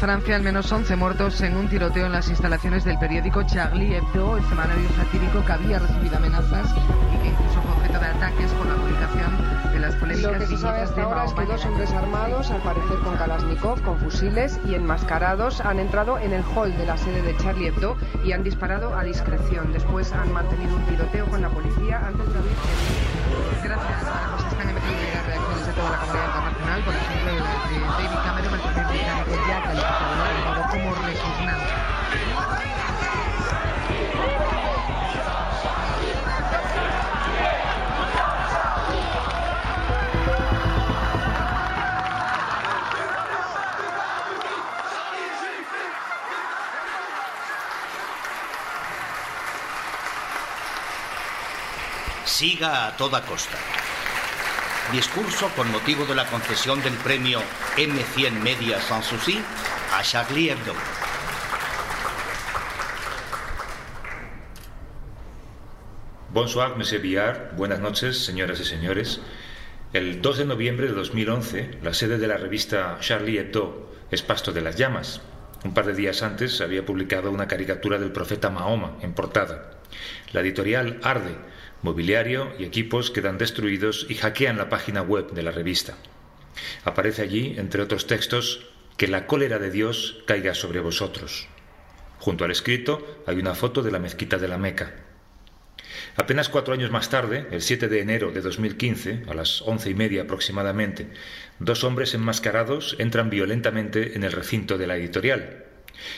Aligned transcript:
Francia, 0.00 0.34
al 0.34 0.42
menos 0.42 0.72
11 0.72 0.96
muertos 0.96 1.42
en 1.42 1.58
un 1.58 1.68
tiroteo 1.68 2.06
en 2.06 2.12
las 2.12 2.30
instalaciones 2.30 2.84
del 2.84 2.98
periódico 2.98 3.42
Charlie 3.42 3.96
Hebdo, 3.96 4.38
el 4.38 4.44
semanario 4.46 4.88
satírico 4.96 5.44
que 5.44 5.52
había 5.52 5.78
recibido 5.78 6.16
amenazas 6.16 6.74
y 7.12 7.22
que 7.22 7.28
incluso 7.28 7.60
fue 7.60 7.72
objeto 7.72 8.00
de 8.00 8.06
ataques 8.06 8.50
por 8.52 8.66
la 8.66 8.76
publicación 8.76 9.70
de 9.74 9.78
las 9.78 9.94
polémicas 9.96 10.32
Lo 10.32 10.38
que 10.38 10.46
se 10.46 10.56
sabe 10.56 10.80
hasta 10.80 11.02
ahora 11.02 11.24
es 11.26 11.34
que 11.34 11.44
dos 11.44 11.64
hombres 11.66 11.90
armados, 11.92 12.50
al 12.50 12.62
parecer 12.62 12.98
con 13.04 13.14
Kalashnikov, 13.18 13.82
con 13.82 13.98
fusiles 13.98 14.58
y 14.64 14.74
enmascarados, 14.74 15.60
han 15.60 15.78
entrado 15.78 16.18
en 16.18 16.32
el 16.32 16.42
hall 16.54 16.74
de 16.74 16.86
la 16.86 16.96
sede 16.96 17.20
de 17.20 17.36
Charlie 17.36 17.66
Hebdo 17.66 17.98
y 18.24 18.32
han 18.32 18.42
disparado 18.42 18.96
a 18.96 19.04
discreción. 19.04 19.70
Después 19.74 20.12
han 20.12 20.32
mantenido 20.32 20.76
un 20.76 20.82
tiroteo 20.86 21.26
con 21.26 21.42
la 21.42 21.50
policía 21.50 22.00
antes 22.06 22.26
de 22.32 22.38
abrir. 22.38 22.56
Gracias 23.62 24.02
que 24.40 24.48
están 24.48 24.70
emitiendo 24.70 25.02
las 25.12 25.26
reacciones 25.26 25.66
de 25.66 25.72
toda 25.74 25.90
la 25.90 25.98
comunidad 25.98 26.26
internacional, 26.26 26.82
por 26.84 26.94
ejemplo, 26.94 27.32
de 27.34 27.40
David 27.40 28.18
Cameron, 28.24 28.49
como. 30.70 30.90
Siga 52.24 52.86
a 52.86 52.96
toda 52.96 53.20
costa. 53.20 53.79
Discurso 54.92 55.48
con 55.54 55.70
motivo 55.70 56.04
de 56.04 56.16
la 56.16 56.26
concesión 56.26 56.82
del 56.82 56.94
premio 56.94 57.38
M100 57.76 58.32
Media 58.32 58.80
Sanssouci 58.80 59.40
a 59.94 60.02
Charlie 60.02 60.50
Hebdo. 60.50 60.74
Bonsoir, 66.32 66.76
Monsieur 66.76 67.00
Billard. 67.00 67.54
Buenas 67.54 67.78
noches, 67.78 68.24
señoras 68.24 68.58
y 68.58 68.64
señores. 68.64 69.20
El 69.92 70.20
2 70.20 70.38
de 70.38 70.44
noviembre 70.46 70.88
de 70.88 70.94
2011, 70.94 71.78
la 71.84 71.94
sede 71.94 72.18
de 72.18 72.26
la 72.26 72.36
revista 72.36 72.98
Charlie 72.98 73.38
Hebdo 73.38 73.92
es 74.10 74.22
pasto 74.22 74.50
de 74.50 74.62
las 74.62 74.74
llamas. 74.74 75.20
Un 75.62 75.72
par 75.72 75.86
de 75.86 75.94
días 75.94 76.22
antes 76.24 76.60
había 76.60 76.84
publicado 76.84 77.30
una 77.30 77.46
caricatura 77.46 77.96
del 77.98 78.10
profeta 78.10 78.50
Mahoma 78.50 78.96
en 79.02 79.12
portada. 79.12 79.70
La 80.32 80.40
editorial 80.40 80.98
arde, 81.04 81.36
mobiliario 81.82 82.52
y 82.58 82.64
equipos 82.64 83.10
quedan 83.10 83.38
destruidos 83.38 84.06
y 84.08 84.14
hackean 84.14 84.58
la 84.58 84.68
página 84.68 85.02
web 85.02 85.32
de 85.32 85.42
la 85.42 85.50
revista. 85.50 85.96
Aparece 86.84 87.22
allí, 87.22 87.54
entre 87.56 87.82
otros 87.82 88.06
textos, 88.06 88.66
que 88.96 89.08
la 89.08 89.26
cólera 89.26 89.58
de 89.58 89.70
Dios 89.70 90.22
caiga 90.26 90.54
sobre 90.54 90.80
vosotros. 90.80 91.48
Junto 92.18 92.44
al 92.44 92.50
escrito 92.50 93.22
hay 93.26 93.38
una 93.38 93.54
foto 93.54 93.82
de 93.82 93.90
la 93.90 93.98
mezquita 93.98 94.36
de 94.36 94.48
la 94.48 94.58
Meca. 94.58 94.92
Apenas 96.16 96.48
cuatro 96.48 96.74
años 96.74 96.90
más 96.90 97.08
tarde, 97.08 97.46
el 97.50 97.62
7 97.62 97.88
de 97.88 98.00
enero 98.00 98.30
de 98.30 98.42
2015, 98.42 99.22
a 99.28 99.34
las 99.34 99.62
once 99.62 99.88
y 99.88 99.94
media 99.94 100.22
aproximadamente, 100.22 101.08
dos 101.58 101.82
hombres 101.84 102.14
enmascarados 102.14 102.96
entran 102.98 103.30
violentamente 103.30 104.16
en 104.16 104.24
el 104.24 104.32
recinto 104.32 104.76
de 104.76 104.86
la 104.86 104.96
editorial. 104.96 105.64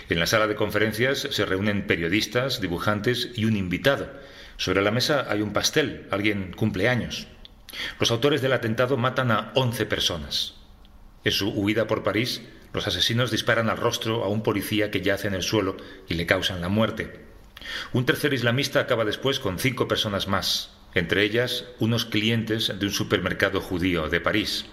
En 0.08 0.18
la 0.18 0.26
sala 0.26 0.46
de 0.46 0.54
conferencias 0.54 1.20
se 1.30 1.46
reúnen 1.46 1.86
periodistas, 1.86 2.60
dibujantes 2.60 3.30
y 3.34 3.44
un 3.44 3.56
invitado. 3.56 4.10
Sobre 4.56 4.82
la 4.82 4.90
mesa 4.90 5.26
hay 5.28 5.42
un 5.42 5.52
pastel, 5.52 6.06
alguien 6.10 6.52
cumple 6.52 6.88
años. 6.88 7.26
Los 7.98 8.10
autores 8.10 8.42
del 8.42 8.52
atentado 8.52 8.96
matan 8.96 9.30
a 9.30 9.52
once 9.54 9.86
personas. 9.86 10.54
En 11.24 11.32
su 11.32 11.50
huida 11.50 11.86
por 11.86 12.02
París, 12.02 12.42
los 12.72 12.86
asesinos 12.86 13.30
disparan 13.30 13.70
al 13.70 13.76
rostro 13.76 14.24
a 14.24 14.28
un 14.28 14.42
policía 14.42 14.90
que 14.90 15.02
yace 15.02 15.28
en 15.28 15.34
el 15.34 15.42
suelo 15.42 15.76
y 16.08 16.14
le 16.14 16.26
causan 16.26 16.60
la 16.60 16.68
muerte. 16.68 17.20
Un 17.92 18.06
tercer 18.06 18.32
islamista 18.32 18.80
acaba 18.80 19.04
después 19.04 19.38
con 19.38 19.58
cinco 19.58 19.86
personas 19.88 20.26
más, 20.26 20.70
entre 20.94 21.22
ellas 21.22 21.64
unos 21.78 22.04
clientes 22.04 22.72
de 22.78 22.86
un 22.86 22.92
supermercado 22.92 23.60
judío 23.60 24.08
de 24.08 24.20
París. 24.20 24.66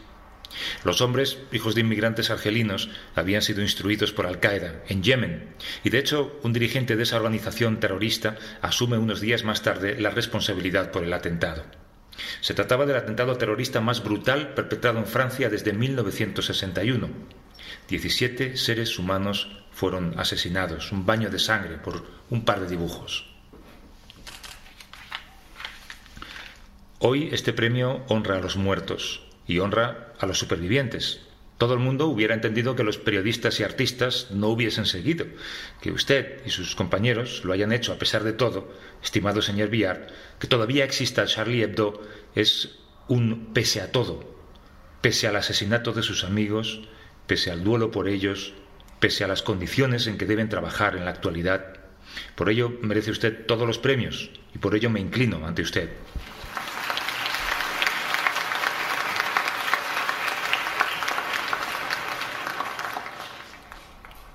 Los 0.84 1.02
hombres, 1.02 1.38
hijos 1.52 1.76
de 1.76 1.82
inmigrantes 1.82 2.30
argelinos, 2.30 2.90
habían 3.16 3.42
sido 3.42 3.62
instruidos 3.62 4.12
por 4.12 4.26
Al-Qaeda 4.26 4.84
en 4.88 5.04
Yemen, 5.04 5.56
y 5.84 5.90
de 5.90 6.00
hecho 6.00 6.40
un 6.44 6.54
dirigente 6.54 6.96
de 6.96 7.04
esa 7.04 7.18
organización 7.18 7.80
terrorista 7.80 8.38
asume 8.62 8.98
unos 8.98 9.22
días 9.22 9.44
más 9.44 9.62
tarde 9.62 10.00
la 10.00 10.10
responsabilidad 10.10 10.92
por 10.92 11.04
el 11.04 11.14
atentado. 11.14 11.64
Se 12.42 12.54
trataba 12.54 12.86
del 12.86 12.98
atentado 12.98 13.38
terrorista 13.38 13.80
más 13.82 14.04
brutal 14.04 14.54
perpetrado 14.54 15.00
en 15.00 15.06
Francia 15.06 15.50
desde 15.50 15.74
1961. 15.74 17.10
Diecisiete 17.88 18.58
seres 18.58 19.00
humanos 19.00 19.64
fueron 19.72 20.20
asesinados, 20.20 20.92
un 20.92 21.06
baño 21.06 21.30
de 21.30 21.40
sangre 21.40 21.78
por 21.78 22.06
un 22.30 22.44
par 22.44 22.60
de 22.60 22.68
dibujos. 22.68 23.26
Hoy 27.00 27.30
este 27.31 27.54
premio 27.54 28.04
honra 28.10 28.38
a 28.38 28.42
los 28.42 28.58
muertos 28.58 29.29
y 29.50 29.60
honra 29.60 30.14
a 30.20 30.28
los 30.28 30.38
supervivientes. 30.38 31.22
Todo 31.58 31.74
el 31.74 31.80
mundo 31.80 32.06
hubiera 32.06 32.36
entendido 32.36 32.76
que 32.76 32.84
los 32.84 33.00
periodistas 33.00 33.60
y 33.60 33.64
artistas 33.64 34.28
no 34.30 34.48
hubiesen 34.48 34.86
seguido. 34.86 35.26
Que 35.82 35.92
usted 35.92 36.38
y 36.46 36.52
sus 36.52 36.76
compañeros 36.76 37.44
lo 37.44 37.52
hayan 37.52 37.74
hecho 37.74 37.92
a 37.92 37.98
pesar 37.98 38.24
de 38.24 38.32
todo, 38.32 38.72
estimado 39.04 39.42
señor 39.42 39.70
Villar, 39.70 40.08
que 40.40 40.48
todavía 40.48 40.86
exista 40.86 41.25
Charlie 41.25 41.63
Hebdo 41.63 42.00
es 42.36 42.78
un 43.07 43.51
pese 43.51 43.81
a 43.81 43.92
todo, 43.92 44.24
pese 45.01 45.28
al 45.28 45.36
asesinato 45.36 45.94
de 45.94 46.04
sus 46.04 46.24
amigos, 46.24 46.81
pese 47.25 47.50
al 47.50 47.63
duelo 47.63 47.90
por 47.90 48.07
ellos, 48.07 48.54
pese 49.00 49.24
a 49.24 49.28
las 49.28 49.42
condiciones 49.42 50.06
en 50.06 50.19
que 50.19 50.28
deben 50.28 50.48
trabajar 50.48 50.96
en 50.96 51.06
la 51.06 51.12
actualidad. 51.12 51.80
Por 52.36 52.51
ello 52.51 52.72
merece 52.84 53.10
usted 53.10 53.48
todos 53.48 53.68
los 53.68 53.80
premios 53.80 54.30
y 54.54 54.60
por 54.60 54.75
ello 54.75 54.92
me 54.92 55.00
inclino 55.00 55.46
ante 55.46 55.63
usted. 55.63 55.90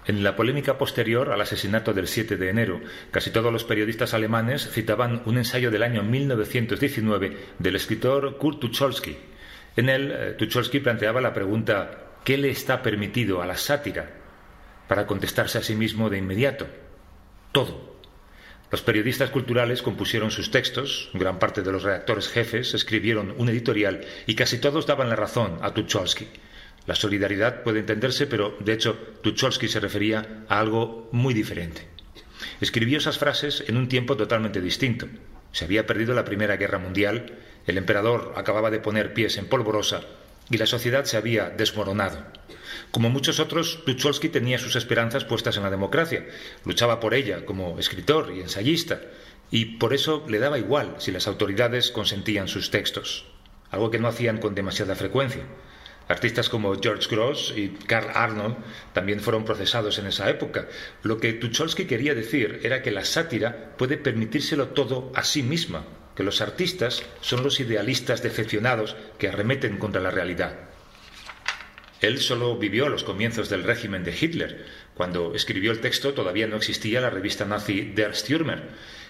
En 0.07 0.23
la 0.23 0.37
polémica 0.37 0.77
posterior 0.77 1.31
al 1.33 1.41
asesinato 1.41 1.95
del 1.95 2.07
7 2.07 2.37
de 2.37 2.51
enero, 2.51 2.81
casi 3.11 3.31
todos 3.31 3.53
los 3.53 3.65
periodistas 3.65 4.13
alemanes 4.13 4.69
citaban 4.71 5.23
un 5.25 5.39
ensayo 5.39 5.71
del 5.71 5.83
año 5.83 6.03
1919 6.03 7.37
del 7.59 7.77
escritor 7.77 8.37
Kurt 8.37 8.61
Tucholsky. 8.61 9.17
En 9.77 9.89
él, 9.89 10.13
eh, 10.13 10.35
Tucholsky 10.39 10.81
planteaba 10.81 11.21
la 11.21 11.33
pregunta 11.33 12.19
¿qué 12.25 12.37
le 12.37 12.51
está 12.51 12.83
permitido 12.83 13.41
a 13.41 13.47
la 13.47 13.57
sátira? 13.57 14.25
para 14.89 15.07
contestarse 15.07 15.59
a 15.59 15.63
sí 15.63 15.75
mismo 15.75 16.11
de 16.11 16.19
inmediato. 16.19 16.67
Todo. 17.53 17.95
Los 18.71 18.83
periodistas 18.83 19.31
culturales 19.31 19.83
compusieron 19.83 20.31
sus 20.31 20.51
textos, 20.51 21.11
gran 21.15 21.39
parte 21.39 21.63
de 21.63 21.71
los 21.71 21.83
redactores 21.83 22.29
jefes 22.29 22.75
escribieron 22.75 23.35
un 23.39 23.49
editorial 23.49 24.05
y 24.27 24.35
casi 24.35 24.59
todos 24.59 24.87
daban 24.87 25.09
la 25.09 25.17
razón 25.17 25.59
a 25.63 25.73
Tucholsky. 25.73 26.29
La 26.87 26.95
solidaridad 26.95 27.63
puede 27.63 27.81
entenderse, 27.81 28.27
pero 28.27 28.57
de 28.61 28.73
hecho 28.73 28.95
Tucholsky 29.23 29.69
se 29.69 29.81
refería 29.81 30.45
a 30.49 30.61
algo 30.61 31.09
muy 31.13 31.33
diferente. 31.33 31.89
Escribió 32.61 32.99
esas 32.99 33.19
frases 33.19 33.65
en 33.67 33.77
un 33.77 33.89
tiempo 33.89 34.17
totalmente 34.17 34.61
distinto. 34.61 35.07
Se 35.53 35.65
había 35.65 35.87
perdido 35.87 36.15
la 36.15 36.25
Primera 36.25 36.57
Guerra 36.57 36.79
Mundial, 36.79 37.39
el 37.67 37.79
emperador 37.79 38.35
acababa 38.37 38.71
de 38.71 38.81
poner 38.81 39.15
pies 39.15 39.39
en 39.39 39.47
polvorosa 39.47 40.03
y 40.51 40.59
la 40.59 40.67
sociedad 40.67 41.05
se 41.05 41.17
había 41.17 41.49
desmoronado. 41.49 42.25
Como 42.91 43.09
muchos 43.09 43.41
otros, 43.41 43.83
Tucholsky 43.87 44.29
tenía 44.29 44.59
sus 44.59 44.77
esperanzas 44.77 45.25
puestas 45.25 45.57
en 45.57 45.63
la 45.63 45.71
democracia, 45.71 46.27
luchaba 46.65 47.01
por 47.01 47.15
ella 47.15 47.45
como 47.47 47.79
escritor 47.79 48.33
y 48.35 48.41
ensayista, 48.41 49.01
y 49.51 49.77
por 49.77 49.95
eso 49.95 50.25
le 50.29 50.39
daba 50.39 50.59
igual 50.59 50.97
si 50.99 51.13
las 51.13 51.27
autoridades 51.27 51.91
consentían 51.91 52.49
sus 52.49 52.71
textos, 52.71 53.27
algo 53.71 53.91
que 53.91 53.99
no 53.99 54.09
hacían 54.09 54.39
con 54.39 54.55
demasiada 54.55 54.95
frecuencia. 54.95 55.45
Artistas 56.09 56.51
como 56.51 56.79
George 56.81 57.09
Gross 57.09 57.55
y 57.57 57.69
Karl 57.69 58.11
Arnold 58.15 58.57
también 58.93 59.21
fueron 59.21 59.45
procesados 59.45 59.99
en 59.99 60.07
esa 60.07 60.29
época. 60.29 60.69
Lo 61.03 61.19
que 61.19 61.33
Tucholsky 61.33 61.87
quería 61.87 62.15
decir 62.15 62.61
era 62.63 62.83
que 62.83 62.91
la 62.91 63.05
sátira 63.05 63.75
puede 63.79 63.97
permitírselo 63.97 64.69
todo 64.69 65.11
a 65.15 65.25
sí 65.25 65.43
misma, 65.43 65.85
que 66.15 66.23
los 66.23 66.43
artistas 66.43 67.03
son 67.23 67.43
los 67.43 67.59
idealistas 67.59 68.23
decepcionados 68.23 68.97
que 69.19 69.29
arremeten 69.29 69.79
contra 69.79 70.03
la 70.03 70.11
realidad. 70.11 70.55
Él 72.03 72.19
solo 72.19 72.59
vivió 72.59 72.91
los 72.91 73.03
comienzos 73.03 73.49
del 73.49 73.63
régimen 73.63 74.05
de 74.05 74.15
Hitler. 74.15 74.67
Cuando 74.95 75.35
escribió 75.35 75.73
el 75.73 75.81
texto 75.81 76.13
todavía 76.13 76.47
no 76.47 76.57
existía 76.57 77.01
la 77.01 77.09
revista 77.09 77.47
nazi 77.47 77.81
Der 77.95 78.15
Stürmer. 78.15 78.63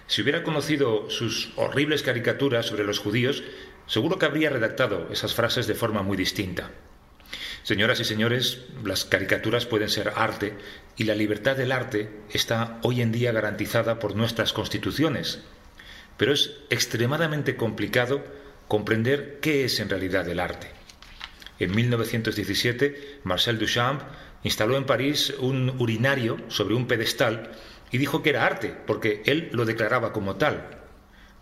Si 0.07 0.23
hubiera 0.23 0.45
conocido 0.45 1.11
sus 1.11 1.53
horribles 1.57 2.05
caricaturas 2.05 2.67
sobre 2.67 2.85
los 2.85 3.01
judíos, 3.01 3.43
seguro 3.87 4.19
que 4.19 4.27
habría 4.27 4.51
redactado 4.51 5.09
esas 5.11 5.35
frases 5.35 5.67
de 5.67 5.75
forma 5.75 6.03
muy 6.03 6.17
distinta. 6.17 6.71
Señoras 7.63 7.99
y 8.01 8.05
señores, 8.05 8.61
las 8.85 9.05
caricaturas 9.05 9.65
pueden 9.65 9.89
ser 9.89 10.13
arte 10.17 10.55
y 10.97 11.05
la 11.05 11.15
libertad 11.15 11.57
del 11.57 11.73
arte 11.73 12.11
está 12.31 12.79
hoy 12.83 13.01
en 13.01 13.11
día 13.11 13.33
garantizada 13.33 13.99
por 13.99 14.15
nuestras 14.15 14.53
constituciones. 14.53 15.41
Pero 16.19 16.33
es 16.33 16.53
extremadamente 16.71 17.57
complicado 17.57 18.23
comprender 18.69 19.39
qué 19.41 19.65
es 19.65 19.81
en 19.81 19.89
realidad 19.89 20.29
el 20.29 20.41
arte. 20.41 20.69
En 21.59 21.75
1917, 21.75 23.21
Marcel 23.25 23.59
Duchamp 23.59 24.03
instaló 24.43 24.77
en 24.77 24.85
París 24.85 25.33
un 25.39 25.71
urinario 25.79 26.39
sobre 26.49 26.75
un 26.75 26.87
pedestal 26.87 27.53
y 27.91 27.99
dijo 27.99 28.23
que 28.23 28.31
era 28.31 28.45
arte, 28.45 28.75
porque 28.87 29.23
él 29.25 29.49
lo 29.53 29.65
declaraba 29.65 30.13
como 30.13 30.37
tal. 30.37 30.84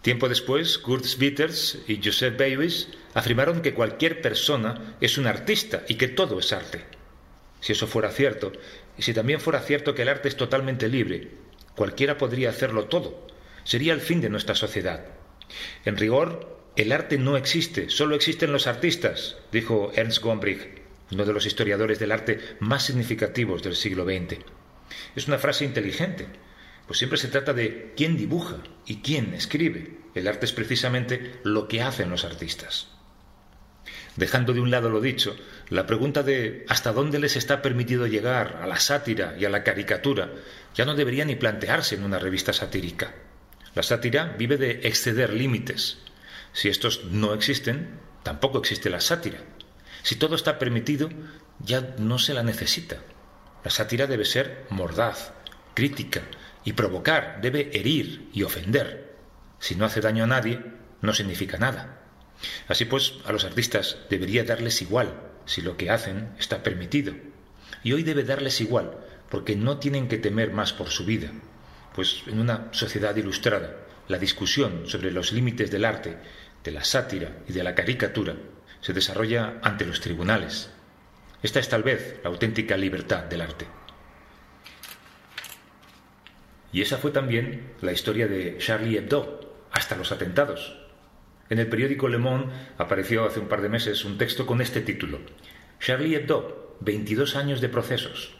Tiempo 0.03 0.29
después, 0.29 0.79
Kurt 0.79 1.05
Schwitters 1.05 1.79
y 1.87 2.01
Joseph 2.03 2.37
Beuys 2.37 2.89
afirmaron 3.15 3.63
que 3.63 3.73
cualquier 3.73 4.21
persona 4.21 4.97
es 5.01 5.17
un 5.17 5.29
artista 5.29 5.85
y 5.89 5.95
que 5.95 6.09
todo 6.09 6.41
es 6.41 6.53
arte. 6.53 6.85
Si 7.61 7.73
eso 7.73 7.87
fuera 7.87 8.11
cierto, 8.11 8.51
y 8.99 9.03
si 9.03 9.15
también 9.15 9.41
fuera 9.41 9.61
cierto 9.61 9.95
que 9.95 10.03
el 10.03 10.09
arte 10.09 10.29
es 10.29 10.37
totalmente 10.37 10.89
libre, 10.89 11.31
cualquiera 11.77 12.19
podría 12.19 12.51
hacerlo 12.51 12.87
todo, 12.87 13.29
sería 13.63 13.93
el 13.93 14.01
fin 14.01 14.21
de 14.21 14.29
nuestra 14.29 14.57
sociedad. 14.57 15.07
En 15.85 15.97
rigor, 15.97 16.59
el 16.75 16.91
arte 16.91 17.17
no 17.17 17.37
existe, 17.37 17.89
solo 17.89 18.17
existen 18.17 18.51
los 18.51 18.67
artistas, 18.67 19.37
dijo 19.53 19.93
Ernst 19.95 20.21
Gombrich, 20.21 20.83
uno 21.13 21.25
de 21.25 21.33
los 21.33 21.47
historiadores 21.47 22.01
del 22.01 22.11
arte 22.11 22.41
más 22.59 22.85
significativos 22.87 23.63
del 23.63 23.77
siglo 23.77 24.05
XX. 24.05 24.39
Es 25.15 25.29
una 25.29 25.39
frase 25.39 25.65
inteligente, 25.65 26.27
pues 26.87 26.99
siempre 26.99 27.19
se 27.19 27.29
trata 27.29 27.53
de 27.53 27.93
quién 27.97 28.17
dibuja 28.17 28.59
y 28.87 28.97
quién 28.97 29.35
escribe. 29.35 29.99
El 30.15 30.29
arte 30.29 30.47
es 30.47 30.53
precisamente 30.53 31.41
lo 31.45 31.69
que 31.69 31.83
hacen 31.83 32.11
los 32.11 32.25
artistas. 32.25 32.89
Dejando 34.17 34.53
de 34.53 34.61
un 34.61 34.71
lado 34.71 34.91
lo 34.91 35.01
dicho, 35.01 35.37
la 35.71 35.87
pregunta 35.87 36.23
de 36.23 36.67
hasta 36.69 36.93
dónde 36.93 37.19
les 37.19 37.37
está 37.37 37.63
permitido 37.63 38.07
llegar 38.07 38.59
a 38.63 38.67
la 38.67 38.79
sátira 38.79 39.35
y 39.39 39.47
a 39.47 39.51
la 39.51 39.65
caricatura 39.65 40.31
ya 40.75 40.85
no 40.85 40.95
debería 40.95 41.25
ni 41.25 41.35
plantearse 41.35 41.95
en 41.95 42.05
una 42.05 42.19
revista 42.19 42.53
satírica. 42.53 43.15
La 43.75 43.83
sátira 43.83 44.35
vive 44.39 44.59
de 44.59 44.81
exceder 44.83 45.33
límites, 45.33 45.99
si 46.53 46.69
estos 46.69 47.05
no 47.05 47.33
existen, 47.33 47.99
tampoco 48.23 48.59
existe 48.59 48.91
la 48.91 49.01
sátira. 49.01 49.39
Si 50.03 50.17
todo 50.17 50.35
está 50.35 50.59
permitido, 50.59 51.09
ya 51.61 51.95
no 51.99 52.19
se 52.19 52.35
la 52.35 52.43
necesita. 52.43 52.99
La 53.65 53.71
sátira 53.71 54.07
debe 54.07 54.27
ser 54.27 54.67
mordaz, 54.69 55.33
crítica 55.75 56.23
y 56.65 56.73
provocar, 56.73 57.41
debe 57.41 57.71
herir 57.73 58.29
y 58.33 58.43
ofender. 58.43 59.17
Si 59.59 59.75
no 59.75 59.85
hace 59.85 60.01
daño 60.01 60.25
a 60.25 60.29
nadie, 60.29 60.61
no 61.01 61.13
significa 61.13 61.59
nada. 61.59 62.01
Así 62.69 62.85
pues, 62.85 63.15
a 63.25 63.33
los 63.33 63.45
artistas 63.45 63.99
debería 64.11 64.45
darles 64.45 64.83
igual 64.83 65.15
si 65.45 65.63
lo 65.63 65.77
que 65.77 65.91
hacen 65.91 66.31
está 66.39 66.63
permitido. 66.63 67.15
Y 67.83 67.93
hoy 67.93 68.03
debe 68.03 68.25
darles 68.25 68.61
igual, 68.61 68.97
porque 69.29 69.57
no 69.57 69.79
tienen 69.79 70.09
que 70.09 70.19
temer 70.19 70.53
más 70.53 70.73
por 70.73 70.89
su 70.89 71.05
vida. 71.05 71.31
Pues 71.95 72.23
en 72.27 72.39
una 72.39 72.69
sociedad 72.73 73.15
ilustrada, 73.17 73.77
la 74.09 74.19
discusión 74.19 74.85
sobre 74.87 75.11
los 75.11 75.33
límites 75.33 75.71
del 75.71 75.85
arte 75.85 76.17
de 76.63 76.71
la 76.71 76.85
sátira 76.85 77.39
y 77.49 77.53
de 77.53 77.63
la 77.63 77.75
caricatura 77.75 78.37
se 78.81 78.93
desarrolla 78.93 79.59
ante 79.63 79.87
los 79.87 80.01
tribunales. 80.01 80.71
Esta 81.43 81.61
es 81.61 81.69
tal 81.69 81.83
vez 81.83 82.21
la 82.23 82.31
auténtica 82.31 82.77
libertad 82.77 83.25
del 83.25 83.41
arte. 83.41 83.67
Y 86.73 86.81
esa 86.81 86.97
fue 86.97 87.11
también 87.11 87.73
la 87.83 87.93
historia 87.93 88.27
de 88.27 88.57
Charlie 88.59 88.97
Hebdo, 88.97 89.41
hasta 89.71 89.97
los 89.97 90.11
atentados. 90.11 90.79
En 91.51 91.59
el 91.59 91.69
periódico 91.69 92.09
Le 92.09 92.19
Monde 92.19 92.53
apareció 92.79 93.27
hace 93.27 93.41
un 93.41 93.49
par 93.49 93.61
de 93.61 93.69
meses 93.69 94.05
un 94.07 94.17
texto 94.17 94.47
con 94.47 94.63
este 94.63 94.81
título. 94.81 95.19
Charlie 95.79 96.15
Hebdo, 96.15 96.77
22 96.81 97.37
años 97.37 97.61
de 97.61 97.69
procesos. 97.69 98.35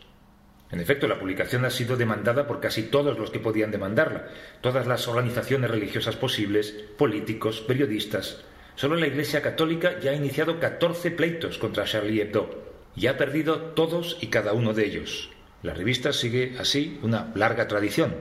En 0.71 0.81
efecto, 0.81 1.07
la 1.07 1.19
publicación 1.19 1.67
ha 1.67 1.71
sido 1.71 1.99
demandada 1.99 2.47
por 2.47 2.61
casi 2.61 2.85
todos 2.85 3.19
los 3.19 3.31
que 3.31 3.39
podían 3.39 3.71
demandarla, 3.71 4.29
todas 4.63 4.87
las 4.87 5.07
organizaciones 5.07 5.71
religiosas 5.71 6.17
posibles, 6.17 6.71
políticos, 6.97 7.61
periodistas. 7.61 8.43
Solo 8.75 8.97
la 8.97 9.07
Iglesia 9.07 9.43
Católica 9.43 10.01
ya 10.01 10.13
ha 10.13 10.15
iniciado 10.15 10.59
14 10.59 11.11
pleitos 11.11 11.59
contra 11.59 11.85
Charlie 11.85 12.23
Hebdo 12.23 12.49
y 12.97 13.07
ha 13.09 13.19
perdido 13.19 13.59
todos 13.75 14.17
y 14.23 14.29
cada 14.29 14.55
uno 14.55 14.73
de 14.73 14.87
ellos. 14.87 15.32
La 15.63 15.75
revista 15.75 16.13
sigue 16.13 16.57
así 16.59 16.99
una 17.03 17.33
larga 17.37 17.69
tradición. 17.69 18.15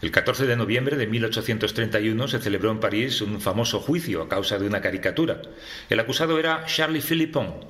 El 0.00 0.12
14 0.12 0.46
de 0.46 0.56
noviembre 0.56 0.96
de 0.96 1.06
1831 1.06 2.28
se 2.28 2.38
celebró 2.38 2.70
en 2.70 2.80
París 2.80 3.20
un 3.20 3.40
famoso 3.40 3.80
juicio 3.80 4.22
a 4.22 4.28
causa 4.28 4.58
de 4.58 4.66
una 4.66 4.80
caricatura. 4.80 5.42
El 5.90 6.00
acusado 6.00 6.38
era 6.38 6.64
Charlie 6.66 7.02
Philippon, 7.02 7.66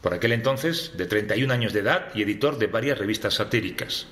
por 0.00 0.14
aquel 0.14 0.32
entonces 0.32 0.92
de 0.96 1.06
31 1.06 1.52
años 1.52 1.72
de 1.72 1.80
edad 1.80 2.10
y 2.14 2.22
editor 2.22 2.58
de 2.58 2.66
varias 2.66 2.98
revistas 2.98 3.34
satíricas. 3.34 4.06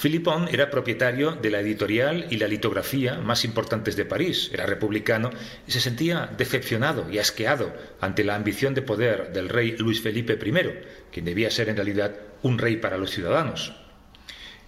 Philippon 0.00 0.48
era 0.50 0.70
propietario 0.70 1.32
de 1.32 1.50
la 1.50 1.60
editorial 1.60 2.26
y 2.30 2.36
la 2.36 2.48
litografía 2.48 3.18
más 3.18 3.44
importantes 3.44 3.96
de 3.96 4.04
París, 4.04 4.50
era 4.52 4.66
republicano 4.66 5.30
y 5.66 5.72
se 5.72 5.80
sentía 5.80 6.30
decepcionado 6.36 7.10
y 7.10 7.18
asqueado 7.18 7.74
ante 8.00 8.24
la 8.24 8.34
ambición 8.34 8.74
de 8.74 8.82
poder 8.82 9.32
del 9.32 9.48
rey 9.48 9.76
Luis 9.78 10.00
Felipe 10.00 10.34
I, 10.34 11.10
quien 11.10 11.24
debía 11.24 11.50
ser 11.50 11.68
en 11.68 11.76
realidad 11.76 12.16
un 12.42 12.58
rey 12.58 12.76
para 12.76 12.98
los 12.98 13.10
ciudadanos. 13.10 13.74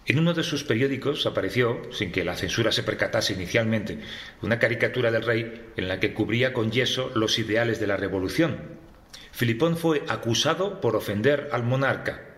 En 0.06 0.18
uno 0.18 0.34
de 0.34 0.42
sus 0.42 0.64
periódicos 0.64 1.24
apareció, 1.24 1.80
sin 1.90 2.12
que 2.12 2.24
la 2.24 2.36
censura 2.36 2.72
se 2.72 2.82
percatase 2.82 3.32
inicialmente, 3.32 4.00
una 4.42 4.58
caricatura 4.58 5.10
del 5.10 5.22
rey 5.22 5.70
en 5.76 5.88
la 5.88 5.98
que 5.98 6.12
cubría 6.12 6.52
con 6.52 6.70
yeso 6.70 7.10
los 7.14 7.38
ideales 7.38 7.80
de 7.80 7.86
la 7.86 7.96
revolución, 7.96 8.84
Filipón 9.34 9.76
fue 9.76 10.04
acusado 10.06 10.80
por 10.80 10.94
ofender 10.94 11.48
al 11.50 11.64
monarca. 11.64 12.33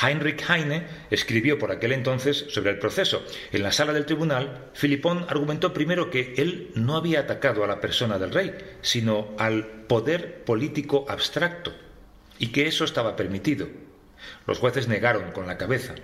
Heinrich 0.00 0.48
Heine 0.48 0.86
escribió 1.10 1.58
por 1.58 1.70
aquel 1.70 1.92
entonces 1.92 2.46
sobre 2.48 2.70
el 2.70 2.78
proceso. 2.78 3.24
En 3.52 3.62
la 3.62 3.72
sala 3.72 3.92
del 3.92 4.06
tribunal, 4.06 4.70
Filipón 4.72 5.26
argumentó 5.28 5.72
primero 5.72 6.10
que 6.10 6.34
él 6.38 6.70
no 6.74 6.96
había 6.96 7.20
atacado 7.20 7.62
a 7.62 7.66
la 7.66 7.80
persona 7.80 8.18
del 8.18 8.32
rey, 8.32 8.54
sino 8.80 9.34
al 9.38 9.66
poder 9.66 10.44
político 10.44 11.04
abstracto, 11.08 11.74
y 12.38 12.48
que 12.48 12.66
eso 12.66 12.84
estaba 12.84 13.16
permitido. 13.16 13.68
Los 14.46 14.58
jueces 14.58 14.88
negaron 14.88 15.32
con 15.32 15.46
la 15.46 15.58
cabeza. 15.58 15.94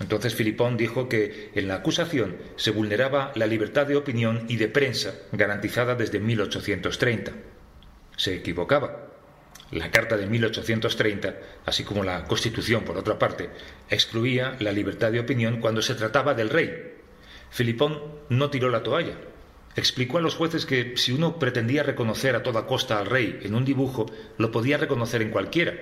Entonces 0.00 0.34
Filipón 0.34 0.76
dijo 0.76 1.08
que 1.08 1.50
en 1.54 1.68
la 1.68 1.76
acusación 1.76 2.36
se 2.56 2.70
vulneraba 2.70 3.32
la 3.36 3.46
libertad 3.46 3.86
de 3.86 3.96
opinión 3.96 4.44
y 4.48 4.56
de 4.56 4.68
prensa 4.68 5.14
garantizada 5.32 5.94
desde 5.94 6.18
1830. 6.18 7.32
Se 8.16 8.34
equivocaba. 8.34 9.13
La 9.70 9.90
Carta 9.90 10.16
de 10.16 10.26
1830, 10.26 11.34
así 11.66 11.84
como 11.84 12.04
la 12.04 12.24
Constitución, 12.24 12.84
por 12.84 12.96
otra 12.96 13.18
parte, 13.18 13.50
excluía 13.88 14.56
la 14.60 14.72
libertad 14.72 15.10
de 15.10 15.20
opinión 15.20 15.60
cuando 15.60 15.82
se 15.82 15.94
trataba 15.94 16.34
del 16.34 16.50
rey. 16.50 16.94
Filipón 17.50 18.00
no 18.28 18.50
tiró 18.50 18.68
la 18.68 18.82
toalla. 18.82 19.16
Explicó 19.76 20.18
a 20.18 20.20
los 20.20 20.36
jueces 20.36 20.66
que 20.66 20.96
si 20.96 21.12
uno 21.12 21.38
pretendía 21.38 21.82
reconocer 21.82 22.36
a 22.36 22.42
toda 22.42 22.66
costa 22.66 22.98
al 22.98 23.06
rey 23.06 23.40
en 23.42 23.54
un 23.54 23.64
dibujo, 23.64 24.06
lo 24.38 24.52
podía 24.52 24.76
reconocer 24.76 25.22
en 25.22 25.30
cualquiera, 25.30 25.74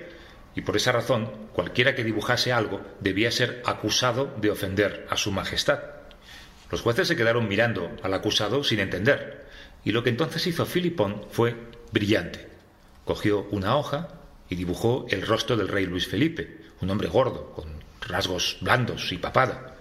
y 0.55 0.61
por 0.61 0.75
esa 0.75 0.91
razón 0.91 1.49
cualquiera 1.53 1.93
que 1.93 2.03
dibujase 2.03 2.51
algo 2.51 2.81
debía 2.99 3.31
ser 3.31 3.61
acusado 3.65 4.33
de 4.39 4.49
ofender 4.49 5.05
a 5.09 5.17
su 5.17 5.31
majestad. 5.31 5.79
Los 6.71 6.81
jueces 6.81 7.07
se 7.07 7.15
quedaron 7.15 7.47
mirando 7.47 7.91
al 8.01 8.13
acusado 8.15 8.63
sin 8.63 8.79
entender, 8.79 9.45
y 9.83 9.91
lo 9.91 10.03
que 10.03 10.09
entonces 10.09 10.47
hizo 10.47 10.65
Filipón 10.65 11.25
fue 11.29 11.55
brillante. 11.91 12.52
Cogió 13.05 13.47
una 13.51 13.75
hoja 13.75 14.09
y 14.49 14.55
dibujó 14.55 15.05
el 15.09 15.25
rostro 15.25 15.57
del 15.57 15.67
rey 15.67 15.85
Luis 15.85 16.07
Felipe, 16.07 16.61
un 16.81 16.89
hombre 16.89 17.07
gordo, 17.07 17.51
con 17.51 17.65
rasgos 18.01 18.57
blandos 18.61 19.11
y 19.11 19.17
papada, 19.17 19.75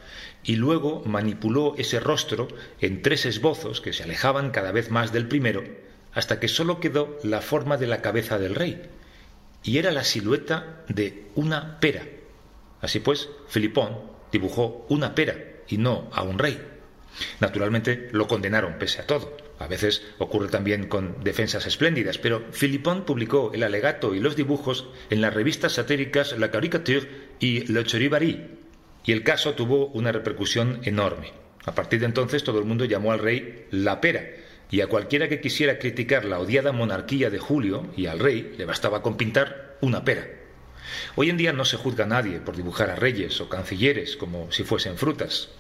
y 0.45 0.57
luego 0.57 1.03
manipuló 1.05 1.75
ese 1.77 2.01
rostro 2.01 2.49
en 2.81 3.03
tres 3.03 3.27
esbozos 3.27 3.81
que 3.81 3.93
se 3.93 4.03
alejaban 4.03 4.51
cada 4.51 4.73
vez 4.73 4.91
más 4.91 5.13
del 5.13 5.29
primero, 5.29 5.63
hasta 6.13 6.41
que 6.41 6.49
sólo 6.49 6.81
quedó 6.81 7.19
la 7.23 7.41
forma 7.41 7.77
de 7.77 7.87
la 7.87 8.03
cabeza 8.03 8.39
del 8.39 8.55
rey, 8.55 8.83
y 9.63 9.79
era 9.79 9.93
la 9.93 10.05
silueta 10.05 10.85
de 10.89 11.27
una 11.35 11.79
pera. 11.81 12.05
Así 12.81 12.99
pues, 13.01 13.29
Filipón 13.49 13.99
dibujó 14.33 14.87
una 14.89 15.15
pera 15.15 15.37
y 15.69 15.79
no 15.79 16.11
a 16.13 16.23
un 16.23 16.39
rey. 16.39 16.61
Naturalmente 17.41 18.09
lo 18.13 18.27
condenaron 18.27 18.79
pese 18.79 19.03
a 19.03 19.07
todo. 19.07 19.37
A 19.63 19.69
veces 19.69 20.03
ocurre 20.19 20.49
también 20.49 20.89
con 20.89 21.23
defensas 21.23 21.67
espléndidas, 21.67 22.19
pero 22.19 22.43
Filipón 22.51 23.05
publicó 23.05 23.53
el 23.55 23.63
alegato 23.63 24.13
y 24.13 24.19
los 24.19 24.35
dibujos 24.35 24.89
en 25.09 25.21
las 25.21 25.33
revistas 25.33 25.75
satíricas 25.75 26.37
La 26.37 26.51
Caricature 26.51 27.09
y 27.39 27.61
Le 27.73 27.85
Chorivari, 27.85 28.45
y 29.05 29.13
el 29.13 29.23
caso 29.23 29.55
tuvo 29.55 29.87
una 29.89 30.11
repercusión 30.11 30.81
enorme. 30.83 31.33
A 31.65 31.77
partir 31.77 32.01
de 32.01 32.07
entonces 32.07 32.43
todo 32.43 32.59
el 32.59 32.65
mundo 32.65 32.87
llamó 32.87 33.13
al 33.13 33.21
rey 33.21 33.67
la 33.71 34.01
pera, 34.01 34.31
y 34.69 34.81
a 34.81 34.89
cualquiera 34.89 35.29
que 35.29 35.41
quisiera 35.41 35.79
criticar 35.79 36.25
la 36.25 36.41
odiada 36.41 36.73
monarquía 36.73 37.31
de 37.31 37.39
Julio 37.39 37.87
y 37.97 38.07
al 38.07 38.19
rey 38.19 38.57
le 38.59 38.65
bastaba 38.65 39.01
con 39.01 39.17
pintar 39.17 39.77
una 39.81 40.05
pera. 40.05 40.27
Hoy 41.15 41.31
en 41.31 41.37
día 41.37 41.53
no 41.53 41.65
se 41.65 41.77
juzga 41.77 42.05
a 42.05 42.09
nadie 42.09 42.41
por 42.41 42.57
dibujar 42.57 42.91
a 42.91 42.97
reyes 42.97 43.41
o 43.41 43.49
cancilleres 43.49 44.17
como 44.17 44.51
si 44.51 44.65
fuesen 44.65 44.97
frutas. 44.99 45.51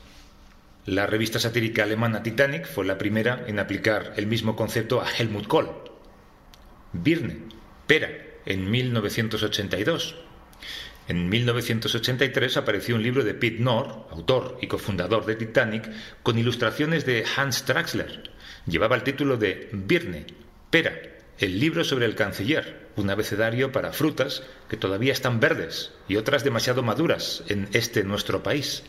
La 0.86 1.06
revista 1.06 1.38
satírica 1.38 1.84
alemana 1.84 2.22
Titanic 2.22 2.66
fue 2.66 2.84
la 2.84 2.98
primera 2.98 3.44
en 3.46 3.60
aplicar 3.60 4.14
el 4.16 4.26
mismo 4.26 4.56
concepto 4.56 5.00
a 5.00 5.08
Helmut 5.08 5.46
Kohl. 5.46 5.70
Birne, 6.92 7.38
pera, 7.86 8.10
en 8.46 8.68
1982. 8.68 10.16
En 11.06 11.28
1983 11.28 12.56
apareció 12.56 12.96
un 12.96 13.02
libro 13.02 13.22
de 13.22 13.34
Pete 13.34 13.58
Knorr, 13.58 14.06
autor 14.10 14.58
y 14.60 14.66
cofundador 14.66 15.24
de 15.24 15.36
Titanic, 15.36 15.88
con 16.22 16.38
ilustraciones 16.38 17.06
de 17.06 17.24
Hans 17.36 17.64
Traxler, 17.64 18.32
Llevaba 18.66 18.94
el 18.94 19.02
título 19.02 19.36
de 19.36 19.68
Birne, 19.72 20.26
Pera, 20.70 21.00
el 21.38 21.58
libro 21.58 21.82
sobre 21.82 22.06
el 22.06 22.14
canciller, 22.14 22.88
un 22.94 23.10
abecedario 23.10 23.72
para 23.72 23.92
frutas 23.92 24.44
que 24.68 24.76
todavía 24.76 25.12
están 25.12 25.40
verdes 25.40 25.92
y 26.08 26.16
otras 26.16 26.44
demasiado 26.44 26.82
maduras 26.82 27.42
en 27.48 27.68
este 27.72 28.04
nuestro 28.04 28.42
país. 28.42 28.84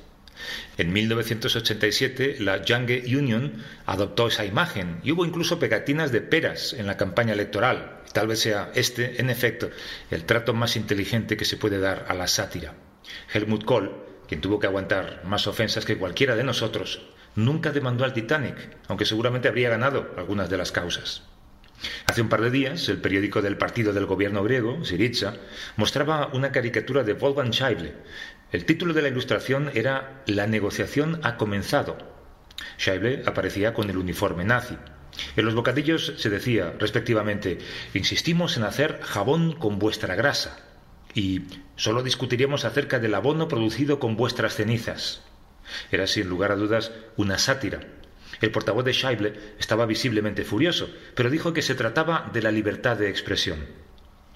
En 0.77 0.91
1987 0.91 2.37
la 2.39 2.63
Young 2.63 2.89
Union 3.05 3.63
adoptó 3.85 4.27
esa 4.27 4.45
imagen 4.45 4.99
y 5.03 5.11
hubo 5.11 5.25
incluso 5.25 5.59
pegatinas 5.59 6.11
de 6.11 6.21
peras 6.21 6.73
en 6.73 6.87
la 6.87 6.97
campaña 6.97 7.33
electoral. 7.33 8.01
Tal 8.13 8.27
vez 8.27 8.39
sea 8.39 8.71
este, 8.75 9.19
en 9.21 9.29
efecto, 9.29 9.69
el 10.11 10.25
trato 10.25 10.53
más 10.53 10.75
inteligente 10.75 11.37
que 11.37 11.45
se 11.45 11.57
puede 11.57 11.79
dar 11.79 12.05
a 12.07 12.13
la 12.13 12.27
sátira. 12.27 12.73
Helmut 13.33 13.65
Kohl, 13.65 13.91
quien 14.27 14.41
tuvo 14.41 14.59
que 14.59 14.67
aguantar 14.67 15.21
más 15.25 15.47
ofensas 15.47 15.85
que 15.85 15.97
cualquiera 15.97 16.35
de 16.35 16.43
nosotros, 16.43 17.01
nunca 17.35 17.71
demandó 17.71 18.03
al 18.03 18.13
Titanic, 18.13 18.55
aunque 18.87 19.05
seguramente 19.05 19.47
habría 19.47 19.69
ganado 19.69 20.13
algunas 20.17 20.49
de 20.49 20.57
las 20.57 20.71
causas. 20.71 21.23
Hace 22.05 22.21
un 22.21 22.29
par 22.29 22.41
de 22.41 22.51
días, 22.51 22.87
el 22.87 23.01
periódico 23.01 23.41
del 23.41 23.57
partido 23.57 23.91
del 23.91 24.05
gobierno 24.05 24.43
griego, 24.43 24.85
Syriza, 24.85 25.35
mostraba 25.75 26.29
una 26.33 26.51
caricatura 26.51 27.03
de 27.03 27.13
Wolfgang 27.13 27.51
Schäuble. 27.51 27.93
El 28.53 28.65
título 28.65 28.93
de 28.93 29.01
la 29.01 29.07
ilustración 29.07 29.71
era 29.73 30.21
La 30.27 30.45
negociación 30.45 31.19
ha 31.23 31.37
comenzado. 31.37 31.97
Schäuble 32.77 33.23
aparecía 33.25 33.73
con 33.73 33.89
el 33.89 33.97
uniforme 33.97 34.43
nazi. 34.43 34.77
En 35.35 35.45
los 35.45 35.55
bocadillos 35.55 36.13
se 36.17 36.29
decía, 36.29 36.71
respectivamente, 36.77 37.57
insistimos 37.95 38.55
en 38.55 38.63
hacer 38.63 38.99
jabón 39.01 39.53
con 39.53 39.79
vuestra 39.79 40.13
grasa 40.13 40.59
y 41.15 41.41
solo 41.77 42.03
discutiríamos 42.03 42.63
acerca 42.63 42.99
del 42.99 43.15
abono 43.15 43.47
producido 43.47 43.99
con 43.99 44.15
vuestras 44.15 44.53
cenizas. 44.53 45.23
Era 45.91 46.05
sin 46.05 46.29
lugar 46.29 46.51
a 46.51 46.55
dudas 46.55 46.91
una 47.17 47.39
sátira. 47.39 47.79
El 48.39 48.51
portavoz 48.51 48.85
de 48.85 48.93
Scheible 48.93 49.33
estaba 49.57 49.87
visiblemente 49.87 50.43
furioso, 50.43 50.93
pero 51.15 51.31
dijo 51.31 51.53
que 51.53 51.63
se 51.63 51.73
trataba 51.73 52.29
de 52.31 52.43
la 52.43 52.51
libertad 52.51 52.97
de 52.97 53.09
expresión. 53.09 53.82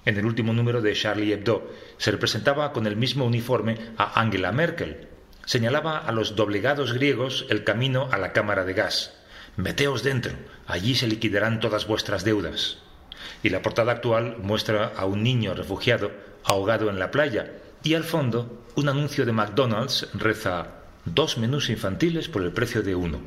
En 0.04 0.16
el 0.16 0.24
último 0.24 0.52
número 0.52 0.80
de 0.80 0.94
Charlie 0.94 1.32
Hebdo 1.32 1.70
se 1.96 2.10
representaba 2.10 2.72
con 2.72 2.86
el 2.86 2.96
mismo 2.96 3.24
uniforme 3.24 3.76
a 3.96 4.20
Angela 4.20 4.52
Merkel. 4.52 5.08
Señalaba 5.44 5.98
a 5.98 6.12
los 6.12 6.36
doblegados 6.36 6.92
griegos 6.92 7.46
el 7.50 7.64
camino 7.64 8.08
a 8.10 8.18
la 8.18 8.32
cámara 8.32 8.64
de 8.64 8.74
gas. 8.74 9.14
Meteos 9.56 10.02
dentro, 10.02 10.32
allí 10.66 10.94
se 10.94 11.06
liquidarán 11.06 11.60
todas 11.60 11.86
vuestras 11.86 12.24
deudas. 12.24 12.78
Y 13.42 13.48
la 13.48 13.62
portada 13.62 13.92
actual 13.92 14.36
muestra 14.38 14.92
a 14.96 15.04
un 15.04 15.22
niño 15.22 15.54
refugiado 15.54 16.10
ahogado 16.44 16.90
en 16.90 16.98
la 16.98 17.10
playa 17.10 17.52
y 17.82 17.94
al 17.94 18.04
fondo 18.04 18.64
un 18.74 18.88
anuncio 18.88 19.26
de 19.26 19.32
McDonald's 19.32 20.08
reza 20.14 20.68
dos 21.04 21.38
menús 21.38 21.70
infantiles 21.70 22.28
por 22.28 22.42
el 22.42 22.52
precio 22.52 22.82
de 22.82 22.94
uno. 22.94 23.20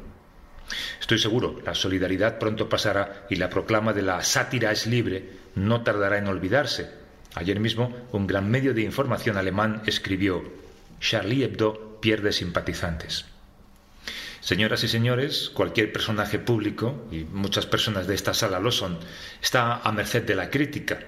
Estoy 1.00 1.20
seguro, 1.20 1.60
la 1.66 1.76
solidaridad 1.76 2.40
pronto 2.40 2.70
pasará 2.70 3.26
y 3.30 3.36
la 3.36 3.50
proclama 3.50 3.94
de 3.94 4.02
la 4.02 4.24
sátira 4.24 4.72
es 4.72 4.88
libre 4.88 5.41
no 5.56 5.84
tardará 5.84 6.18
en 6.18 6.28
olvidarse. 6.28 6.90
Ayer 7.36 7.60
mismo 7.60 7.96
un 8.12 8.28
gran 8.28 8.50
medio 8.50 8.74
de 8.74 8.82
información 8.82 9.38
alemán 9.38 9.82
escribió 9.86 10.44
Charlie 11.00 11.44
Hebdo 11.44 12.00
pierde 12.02 12.32
simpatizantes. 12.32 13.26
Señoras 14.42 14.84
y 14.84 14.88
señores, 14.88 15.52
cualquier 15.54 15.94
personaje 15.94 16.40
público, 16.40 17.08
y 17.12 17.24
muchas 17.26 17.68
personas 17.68 18.08
de 18.08 18.16
esta 18.16 18.34
sala 18.34 18.60
lo 18.60 18.72
son, 18.72 18.98
está 19.42 19.78
a 19.78 19.92
merced 19.92 20.24
de 20.24 20.36
la 20.36 20.50
crítica. 20.50 21.00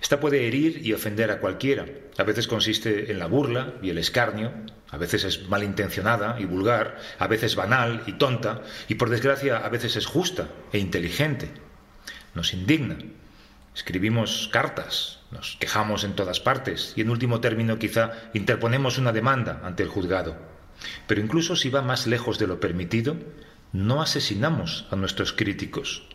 Esta 0.00 0.20
puede 0.20 0.46
herir 0.46 0.86
y 0.86 0.92
ofender 0.92 1.32
a 1.32 1.40
cualquiera. 1.40 1.86
A 2.16 2.22
veces 2.22 2.46
consiste 2.46 3.10
en 3.10 3.18
la 3.18 3.26
burla 3.26 3.74
y 3.82 3.90
el 3.90 3.98
escarnio, 3.98 4.52
a 4.90 4.96
veces 4.96 5.24
es 5.24 5.48
malintencionada 5.48 6.36
y 6.38 6.44
vulgar, 6.44 6.98
a 7.18 7.26
veces 7.26 7.56
banal 7.56 8.04
y 8.06 8.12
tonta, 8.12 8.62
y 8.86 8.94
por 8.94 9.10
desgracia 9.10 9.58
a 9.58 9.68
veces 9.68 9.96
es 9.96 10.06
justa 10.06 10.48
e 10.72 10.78
inteligente. 10.78 11.50
Nos 12.34 12.54
indigna. 12.54 12.96
Escribimos 13.78 14.50
cartas, 14.52 15.20
nos 15.30 15.56
quejamos 15.60 16.02
en 16.02 16.16
todas 16.16 16.40
partes 16.40 16.94
y 16.96 17.02
en 17.02 17.10
último 17.10 17.40
término 17.40 17.78
quizá 17.78 18.10
interponemos 18.34 18.98
una 18.98 19.12
demanda 19.12 19.60
ante 19.62 19.84
el 19.84 19.88
juzgado. 19.88 20.36
Pero 21.06 21.20
incluso 21.20 21.54
si 21.54 21.70
va 21.70 21.80
más 21.80 22.08
lejos 22.08 22.40
de 22.40 22.48
lo 22.48 22.58
permitido, 22.58 23.14
no 23.72 24.02
asesinamos 24.02 24.88
a 24.90 24.96
nuestros 24.96 25.32
críticos. 25.32 26.08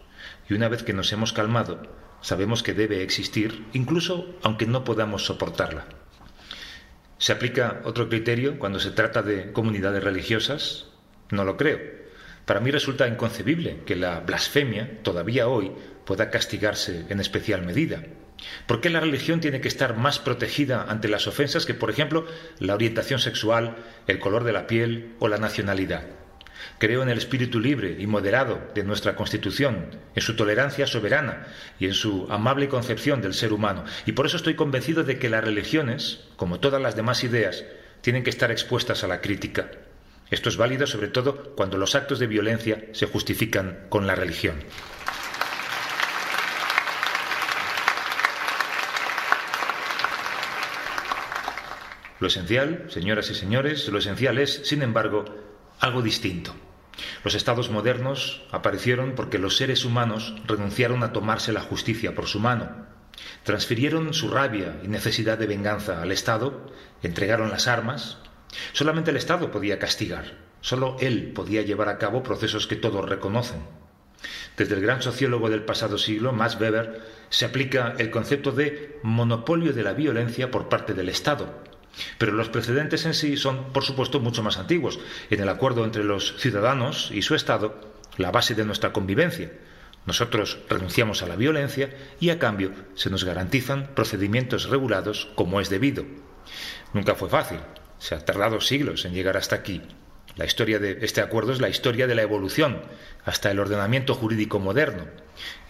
Y 0.50 0.56
una 0.56 0.68
vez 0.68 0.84
que 0.84 0.92
nos 0.92 1.14
hemos 1.14 1.32
calmado, 1.32 1.82
sabemos 2.20 2.64
que 2.64 2.74
debe 2.74 3.02
existir, 3.02 3.66
incluso 3.72 4.36
aunque 4.44 4.66
no 4.66 4.84
podamos 4.84 5.24
soportarla. 5.24 5.86
¿Se 7.18 7.32
aplica 7.32 7.82
otro 7.86 8.10
criterio 8.10 8.60
cuando 8.60 8.82
se 8.82 8.92
trata 8.92 9.22
de 9.22 9.54
comunidades 9.54 10.04
religiosas? 10.04 10.88
No 11.32 11.46
lo 11.46 11.56
creo. 11.56 11.80
Para 12.46 12.60
mí 12.60 12.72
resulta 12.72 13.08
inconcebible 13.08 13.80
que 13.86 13.96
la 13.96 14.20
blasfemia, 14.20 15.02
todavía 15.02 15.48
hoy, 15.48 15.72
pueda 16.06 16.30
castigarse 16.30 17.06
en 17.10 17.20
especial 17.20 17.66
medida. 17.66 18.04
¿Por 18.68 18.82
qué 18.82 18.90
la 18.90 19.00
religión 19.00 19.40
tiene 19.40 19.62
que 19.62 19.70
estar 19.70 19.96
más 19.96 20.20
protegida 20.20 20.86
ante 20.90 21.08
las 21.08 21.28
ofensas 21.28 21.66
que, 21.66 21.74
por 21.74 21.90
ejemplo, 21.90 22.28
la 22.60 22.76
orientación 22.76 23.20
sexual, 23.20 23.78
el 24.08 24.20
color 24.20 24.44
de 24.44 24.52
la 24.52 24.68
piel 24.68 25.16
o 25.20 25.30
la 25.30 25.38
nacionalidad? 25.38 26.04
Creo 26.80 27.04
en 27.04 27.10
el 27.10 27.18
espíritu 27.18 27.60
libre 27.60 27.96
y 28.00 28.08
moderado 28.08 28.60
de 28.76 28.84
nuestra 28.84 29.16
Constitución, 29.16 29.88
en 30.16 30.22
su 30.22 30.36
tolerancia 30.36 30.88
soberana 30.88 31.48
y 31.80 31.86
en 31.86 31.94
su 31.94 32.28
amable 32.30 32.68
concepción 32.68 33.22
del 33.22 33.34
ser 33.34 33.54
humano. 33.54 33.86
Y 34.06 34.14
por 34.14 34.26
eso 34.26 34.38
estoy 34.38 34.56
convencido 34.56 35.04
de 35.04 35.18
que 35.18 35.30
las 35.30 35.44
religiones, 35.44 36.26
como 36.36 36.60
todas 36.60 36.82
las 36.82 36.96
demás 36.96 37.24
ideas, 37.24 37.64
tienen 38.02 38.24
que 38.24 38.30
estar 38.30 38.52
expuestas 38.52 39.04
a 39.04 39.08
la 39.08 39.22
crítica. 39.22 39.72
Esto 40.34 40.50
es 40.50 40.58
válido 40.58 40.88
sobre 40.88 41.10
todo 41.10 41.54
cuando 41.54 41.78
los 41.78 41.94
actos 41.94 42.18
de 42.18 42.26
violencia 42.26 42.86
se 42.94 43.06
justifican 43.06 43.86
con 43.88 44.08
la 44.08 44.16
religión. 44.16 44.56
Lo 52.20 52.26
esencial, 52.26 52.86
señoras 52.90 53.30
y 53.30 53.36
señores, 53.36 53.88
lo 53.90 54.00
esencial 54.00 54.40
es, 54.40 54.62
sin 54.64 54.82
embargo, 54.82 55.24
algo 55.80 56.02
distinto. 56.02 56.56
Los 57.24 57.36
estados 57.36 57.70
modernos 57.70 58.42
aparecieron 58.50 59.14
porque 59.14 59.38
los 59.38 59.58
seres 59.58 59.86
humanos 59.86 60.34
renunciaron 60.48 61.04
a 61.04 61.14
tomarse 61.14 61.54
la 61.54 61.62
justicia 61.62 62.16
por 62.16 62.26
su 62.26 62.40
mano. 62.40 62.88
Transfirieron 63.44 64.16
su 64.16 64.32
rabia 64.32 64.80
y 64.84 64.88
necesidad 64.88 65.38
de 65.38 65.46
venganza 65.46 66.02
al 66.02 66.12
Estado, 66.12 66.74
entregaron 67.04 67.52
las 67.52 67.68
armas. 67.68 68.18
Solamente 68.72 69.12
el 69.12 69.18
Estado 69.18 69.52
podía 69.52 69.80
castigar, 69.80 70.38
solo 70.62 70.98
él 71.00 71.32
podía 71.34 71.62
llevar 71.62 71.90
a 71.90 71.98
cabo 71.98 72.24
procesos 72.24 72.68
que 72.68 72.76
todos 72.76 73.08
reconocen. 73.08 73.62
Desde 74.56 74.76
el 74.76 74.82
gran 74.82 75.02
sociólogo 75.02 75.50
del 75.50 75.64
pasado 75.64 75.98
siglo, 75.98 76.32
Max 76.32 76.58
Weber, 76.60 77.02
se 77.30 77.46
aplica 77.46 77.96
el 77.98 78.12
concepto 78.12 78.52
de 78.52 79.00
monopolio 79.04 79.74
de 79.74 79.84
la 79.84 79.94
violencia 79.94 80.52
por 80.52 80.70
parte 80.70 80.94
del 80.94 81.10
Estado. 81.10 81.64
Pero 82.18 82.32
los 82.32 82.50
precedentes 82.50 83.06
en 83.06 83.14
sí 83.14 83.38
son, 83.38 83.72
por 83.74 83.84
supuesto, 83.84 84.20
mucho 84.20 84.44
más 84.44 84.58
antiguos. 84.58 85.00
En 85.30 85.42
el 85.42 85.50
acuerdo 85.50 85.84
entre 85.86 86.04
los 86.04 86.36
ciudadanos 86.38 87.12
y 87.12 87.22
su 87.22 87.36
Estado, 87.36 87.80
la 88.18 88.32
base 88.32 88.56
de 88.56 88.66
nuestra 88.66 88.94
convivencia. 88.94 89.52
Nosotros 90.06 90.60
renunciamos 90.70 91.24
a 91.24 91.28
la 91.28 91.36
violencia 91.36 91.90
y 92.20 92.30
a 92.30 92.40
cambio 92.40 92.72
se 92.96 93.10
nos 93.10 93.24
garantizan 93.24 93.88
procedimientos 93.96 94.70
regulados 94.70 95.30
como 95.36 95.62
es 95.62 95.70
debido. 95.70 96.04
Nunca 96.94 97.16
fue 97.16 97.30
fácil. 97.30 97.60
Se 98.04 98.16
ha 98.16 98.20
tardado 98.20 98.60
siglos 98.60 99.06
en 99.06 99.14
llegar 99.14 99.38
hasta 99.38 99.56
aquí. 99.56 99.82
La 100.36 100.44
historia 100.44 100.78
de 100.78 100.98
este 101.04 101.22
acuerdo 101.22 101.54
es 101.54 101.62
la 101.62 101.70
historia 101.70 102.06
de 102.06 102.16
la 102.16 102.22
evolución 102.22 102.82
hasta 103.24 103.50
el 103.50 103.62
ordenamiento 103.62 104.14
jurídico 104.14 104.60
moderno, 104.60 105.06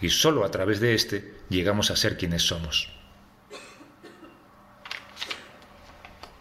y 0.00 0.10
sólo 0.10 0.44
a 0.44 0.50
través 0.50 0.80
de 0.80 0.94
éste 0.94 1.32
llegamos 1.48 1.92
a 1.92 1.96
ser 1.96 2.16
quienes 2.16 2.42
somos. 2.42 2.90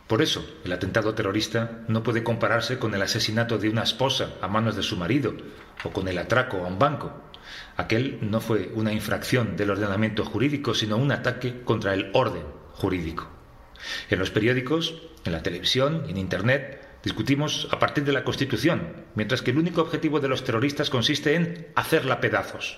Por 0.08 0.24
eso, 0.24 0.44
el 0.66 0.74
atentado 0.74 1.14
terrorista 1.14 1.84
no 1.88 2.02
puede 2.02 2.24
compararse 2.24 2.80
con 2.80 2.96
el 2.96 3.04
asesinato 3.04 3.60
de 3.60 3.70
una 3.70 3.84
esposa 3.84 4.34
a 4.42 4.48
manos 4.48 4.76
de 4.76 4.82
su 4.82 4.98
marido 4.98 5.36
o 5.84 5.92
con 5.92 6.08
el 6.08 6.18
atraco 6.18 6.58
a 6.58 6.68
un 6.70 6.80
banco. 6.80 7.14
Aquel 7.78 8.18
no 8.20 8.42
fue 8.42 8.72
una 8.74 8.92
infracción 8.92 9.56
del 9.56 9.70
ordenamiento 9.70 10.26
jurídico, 10.26 10.74
sino 10.74 10.98
un 10.98 11.12
ataque 11.12 11.62
contra 11.62 11.94
el 11.94 12.10
orden 12.16 12.46
jurídico. 12.72 13.30
En 14.10 14.18
los 14.18 14.32
periódicos, 14.32 15.13
en 15.26 15.32
la 15.32 15.44
televisión 15.44 16.04
y 16.08 16.12
en 16.12 16.18
Internet 16.18 16.82
discutimos 17.04 17.68
a 17.72 17.80
partir 17.80 18.06
de 18.06 18.14
la 18.14 18.24
Constitución, 18.24 18.94
mientras 19.16 19.42
que 19.42 19.52
el 19.52 19.58
único 19.58 19.82
objetivo 19.82 20.20
de 20.20 20.30
los 20.30 20.44
terroristas 20.44 20.90
consiste 20.90 21.36
en 21.36 21.68
hacerla 21.76 22.22
pedazos. 22.22 22.78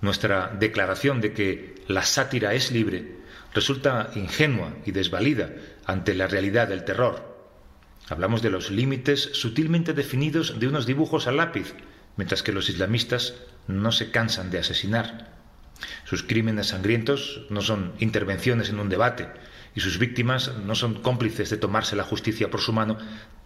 Nuestra 0.00 0.54
declaración 0.58 1.20
de 1.20 1.32
que 1.32 1.74
la 1.88 2.02
sátira 2.02 2.54
es 2.54 2.70
libre 2.70 3.18
resulta 3.52 4.10
ingenua 4.14 4.74
y 4.86 4.92
desvalida 4.92 5.50
ante 5.86 6.14
la 6.14 6.28
realidad 6.28 6.68
del 6.68 6.84
terror. 6.84 7.36
Hablamos 8.08 8.40
de 8.40 8.50
los 8.50 8.70
límites 8.70 9.30
sutilmente 9.32 9.92
definidos 9.92 10.60
de 10.60 10.68
unos 10.68 10.86
dibujos 10.86 11.26
al 11.26 11.38
lápiz, 11.38 11.74
mientras 12.16 12.42
que 12.42 12.52
los 12.52 12.68
islamistas 12.68 13.34
no 13.66 13.90
se 13.90 14.10
cansan 14.10 14.50
de 14.50 14.58
asesinar. 14.58 15.36
Sus 16.04 16.22
crímenes 16.22 16.68
sangrientos 16.68 17.46
no 17.50 17.60
son 17.60 17.92
intervenciones 17.98 18.70
en 18.70 18.80
un 18.80 18.88
debate, 18.88 19.28
y 19.78 19.80
sus 19.80 20.00
víctimas 20.00 20.56
no 20.56 20.74
son 20.74 20.94
cómplices 20.94 21.50
de 21.50 21.56
tomarse 21.56 21.94
la 21.94 22.02
justicia 22.02 22.50
por 22.50 22.60
su 22.60 22.72
mano, 22.72 22.98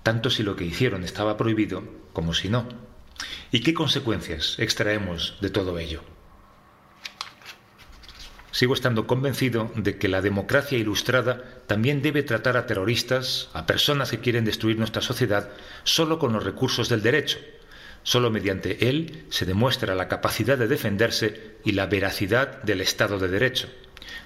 tanto 0.03 0.31
si 0.31 0.43
lo 0.43 0.57
que 0.57 0.65
hicieron 0.65 1.05
estaba 1.05 1.37
prohibido 1.37 1.85
como 2.15 2.33
si 2.33 2.49
no. 2.49 2.67
¿Y 3.51 3.61
qué 3.61 3.75
consecuencias 3.75 4.59
extraemos 4.59 5.37
de 5.43 5.51
todo 5.51 5.79
ello? 5.79 6.03
Sigo 8.51 8.73
estando 8.73 9.07
convencido 9.07 9.71
de 9.77 9.99
que 9.99 10.09
la 10.09 10.23
democracia 10.23 10.79
ilustrada 10.79 11.45
también 11.67 12.01
debe 12.01 12.23
tratar 12.23 12.57
a 12.57 12.65
terroristas, 12.65 13.51
a 13.53 13.67
personas 13.67 14.11
que 14.11 14.21
quieren 14.21 14.47
destruir 14.47 14.79
nuestra 14.79 15.03
sociedad, 15.03 15.51
solo 15.85 16.19
con 16.19 16.33
los 16.33 16.45
recursos 16.45 16.89
del 16.89 17.03
derecho. 17.03 17.41
Solo 18.05 18.31
mediante 18.31 18.89
él 18.89 19.27
se 19.29 19.45
demuestra 19.45 19.95
la 19.95 20.09
capacidad 20.09 20.57
de 20.57 20.67
defenderse 20.67 21.59
y 21.62 21.73
la 21.73 21.85
veracidad 21.85 22.62
del 22.62 22.81
Estado 22.81 23.19
de 23.19 23.29
Derecho. 23.29 23.69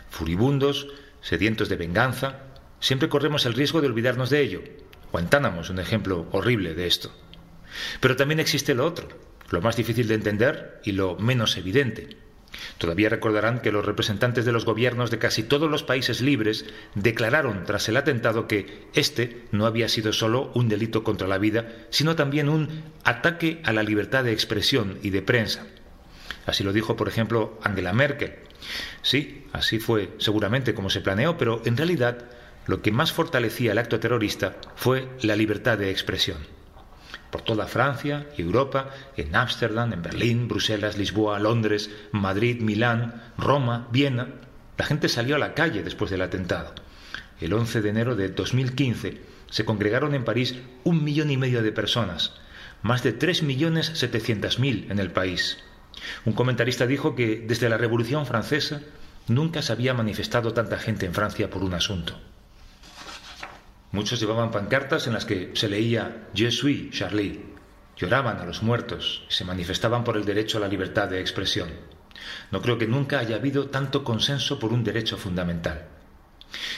Furibundos, 0.09 0.87
sedientos 1.27 1.69
de 1.69 1.75
venganza, 1.75 2.39
siempre 2.79 3.09
corremos 3.09 3.47
el 3.47 3.55
riesgo 3.55 3.81
de 3.81 3.89
olvidarnos 3.89 4.31
de 4.31 4.43
ello. 4.43 4.63
Guantánamo 5.11 5.63
es 5.63 5.71
un 5.71 5.81
ejemplo 5.81 6.29
horrible 6.31 6.75
de 6.75 6.87
esto. 6.87 7.11
Pero 8.01 8.15
también 8.15 8.39
existe 8.39 8.77
lo 8.77 8.87
otro, 8.87 9.09
lo 9.51 9.61
más 9.61 9.75
difícil 9.75 10.07
de 10.07 10.15
entender 10.15 10.81
y 10.85 10.93
lo 10.93 11.17
menos 11.17 11.57
evidente. 11.57 12.17
Todavía 12.79 13.09
recordarán 13.09 13.61
que 13.61 13.73
los 13.73 13.85
representantes 13.85 14.45
de 14.45 14.53
los 14.53 14.65
gobiernos 14.65 15.11
de 15.11 15.19
casi 15.19 15.43
todos 15.43 15.69
los 15.69 15.83
países 15.83 16.21
libres 16.21 16.65
declararon 16.95 17.65
tras 17.65 17.89
el 17.89 17.97
atentado 17.97 18.47
que 18.47 18.87
este 18.95 19.47
no 19.51 19.67
había 19.67 19.89
sido 19.89 20.13
solo 20.13 20.53
un 20.55 20.69
delito 20.69 21.03
contra 21.03 21.27
la 21.27 21.39
vida, 21.39 21.67
sino 21.91 22.15
también 22.15 22.49
un 22.49 22.85
ataque 23.03 23.61
a 23.65 23.73
la 23.73 23.83
libertad 23.83 24.23
de 24.23 24.33
expresión 24.33 25.01
y 25.03 25.11
de 25.11 25.23
prensa. 25.23 25.67
Así 26.47 26.63
lo 26.63 26.73
dijo, 26.73 26.95
por 26.95 27.09
ejemplo, 27.09 27.59
Angela 27.65 27.93
Merkel. 27.93 28.46
Sí, 29.03 29.47
así 29.53 29.79
fue 29.79 30.11
seguramente 30.19 30.75
como 30.75 30.91
se 30.91 31.01
planeó, 31.01 31.37
pero 31.37 31.63
en 31.65 31.77
realidad 31.77 32.25
lo 32.67 32.83
que 32.83 32.93
más 32.93 33.13
fortalecía 33.13 33.73
el 33.73 33.79
acto 33.79 34.01
terrorista 34.01 34.57
fue 34.75 35.09
la 35.23 35.37
libertad 35.37 35.79
de 35.79 35.91
expresión 35.91 36.57
por 37.31 37.43
toda 37.43 37.67
Francia 37.67 38.27
y 38.39 38.43
Europa, 38.43 38.91
en 39.17 39.35
Ámsterdam, 39.35 39.93
en 39.93 40.01
Berlín, 40.01 40.49
Bruselas, 40.49 40.97
Lisboa, 40.97 41.39
Londres, 41.39 41.91
Madrid, 42.13 42.61
Milán, 42.63 43.23
Roma, 43.37 43.89
Viena. 43.93 44.29
La 44.79 44.87
gente 44.87 45.09
salió 45.09 45.37
a 45.37 45.39
la 45.39 45.55
calle 45.55 45.83
después 45.83 46.11
del 46.11 46.23
atentado. 46.23 46.75
El 47.41 47.53
11 47.53 47.83
de 47.83 47.89
enero 47.91 48.17
de 48.17 48.31
2015 48.31 49.21
se 49.51 49.65
congregaron 49.65 50.15
en 50.15 50.25
París 50.25 50.57
un 50.85 51.05
millón 51.05 51.31
y 51.31 51.37
medio 51.37 51.63
de 51.63 51.73
personas, 51.73 52.33
más 52.83 53.03
de 53.03 53.13
tres 53.13 53.43
millones 53.43 53.87
setecientas 53.95 54.59
mil 54.59 54.87
en 54.91 54.99
el 54.99 55.11
país. 55.11 55.59
Un 56.25 56.33
comentarista 56.33 56.87
dijo 56.87 57.15
que 57.15 57.45
desde 57.47 57.69
la 57.69 57.77
Revolución 57.77 58.27
Francesa 58.27 58.81
nunca 59.29 59.63
se 59.63 59.73
había 59.73 59.95
manifestado 59.95 60.53
tanta 60.53 60.79
gente 60.79 61.07
en 61.07 61.15
Francia 61.15 61.51
por 61.51 61.63
un 61.63 61.75
asunto. 61.75 62.19
Muchos 63.93 64.21
llevaban 64.21 64.51
pancartas 64.51 65.07
en 65.07 65.15
las 65.15 65.25
que 65.25 65.53
se 65.55 65.69
leía 65.69 66.29
Je 66.35 66.51
suis 66.51 66.91
Charlie. 66.91 67.41
Lloraban 67.97 68.39
a 68.39 68.45
los 68.45 68.63
muertos 68.63 69.25
y 69.31 69.33
se 69.33 69.45
manifestaban 69.45 70.05
por 70.05 70.17
el 70.17 70.25
derecho 70.25 70.59
a 70.59 70.61
la 70.61 70.69
libertad 70.69 71.09
de 71.09 71.21
expresión. 71.21 71.71
No 72.51 72.61
creo 72.61 72.79
que 72.79 72.87
nunca 72.87 73.19
haya 73.19 73.37
habido 73.37 73.69
tanto 73.69 74.05
consenso 74.05 74.59
por 74.59 74.73
un 74.73 74.85
derecho 74.85 75.17
fundamental. 75.17 75.87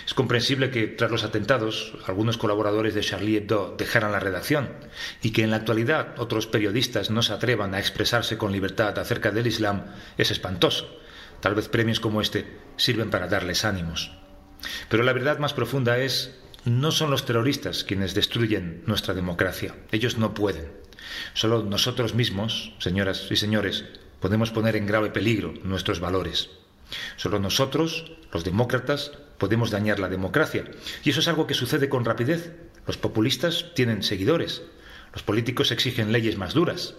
Es 0.07 0.15
comprensible 0.15 0.71
que, 0.71 0.87
tras 0.87 1.11
los 1.11 1.25
atentados, 1.25 1.93
algunos 2.07 2.39
colaboradores 2.39 2.95
de 2.95 3.03
Charlie 3.03 3.37
Hebdo 3.37 3.75
dejaran 3.77 4.13
la 4.13 4.21
redacción 4.21 4.71
y 5.23 5.31
que 5.31 5.43
en 5.43 5.51
la 5.51 5.57
actualidad 5.57 6.19
otros 6.19 6.47
periodistas 6.47 7.11
no 7.11 7.23
se 7.23 7.33
atrevan 7.33 7.75
a 7.75 7.79
expresarse 7.79 8.39
con 8.39 8.53
libertad 8.53 8.99
acerca 8.99 9.31
del 9.31 9.47
Islam 9.47 9.85
es 10.17 10.31
espantoso. 10.31 10.99
Tal 11.41 11.55
vez 11.55 11.69
premios 11.69 12.01
como 12.01 12.21
este 12.21 12.47
sirven 12.77 13.11
para 13.11 13.29
darles 13.29 13.65
ánimos. 13.65 14.13
Pero 14.89 15.03
la 15.03 15.13
verdad 15.13 15.39
más 15.39 15.53
profunda 15.53 15.99
es 15.99 16.35
no 16.65 16.91
son 16.91 17.11
los 17.11 17.25
terroristas 17.25 17.85
quienes 17.85 18.15
destruyen 18.15 18.83
nuestra 18.87 19.15
democracia. 19.15 19.77
Ellos 19.93 20.19
no 20.19 20.35
pueden. 20.35 20.73
Solo 21.35 21.63
nosotros 21.63 22.15
mismos, 22.15 22.75
señoras 22.79 23.29
y 23.31 23.37
señores, 23.37 23.85
podemos 24.21 24.51
poner 24.51 24.77
en 24.77 24.87
grave 24.87 25.11
peligro 25.11 25.55
nuestros 25.63 26.01
valores. 26.01 26.51
Solo 27.17 27.39
nosotros, 27.39 28.13
los 28.33 28.45
demócratas, 28.45 29.13
podemos 29.39 29.71
dañar 29.71 29.99
la 29.99 30.09
democracia. 30.09 30.65
Y 31.05 31.11
eso 31.11 31.21
es 31.21 31.29
algo 31.29 31.47
que 31.47 31.55
sucede 31.55 31.89
con 31.89 32.05
rapidez. 32.05 32.53
Los 32.87 32.99
populistas 32.99 33.67
tienen 33.75 34.03
seguidores. 34.03 34.63
Los 35.13 35.23
políticos 35.23 35.71
exigen 35.71 36.13
leyes 36.13 36.37
más 36.37 36.55
duras. 36.55 36.95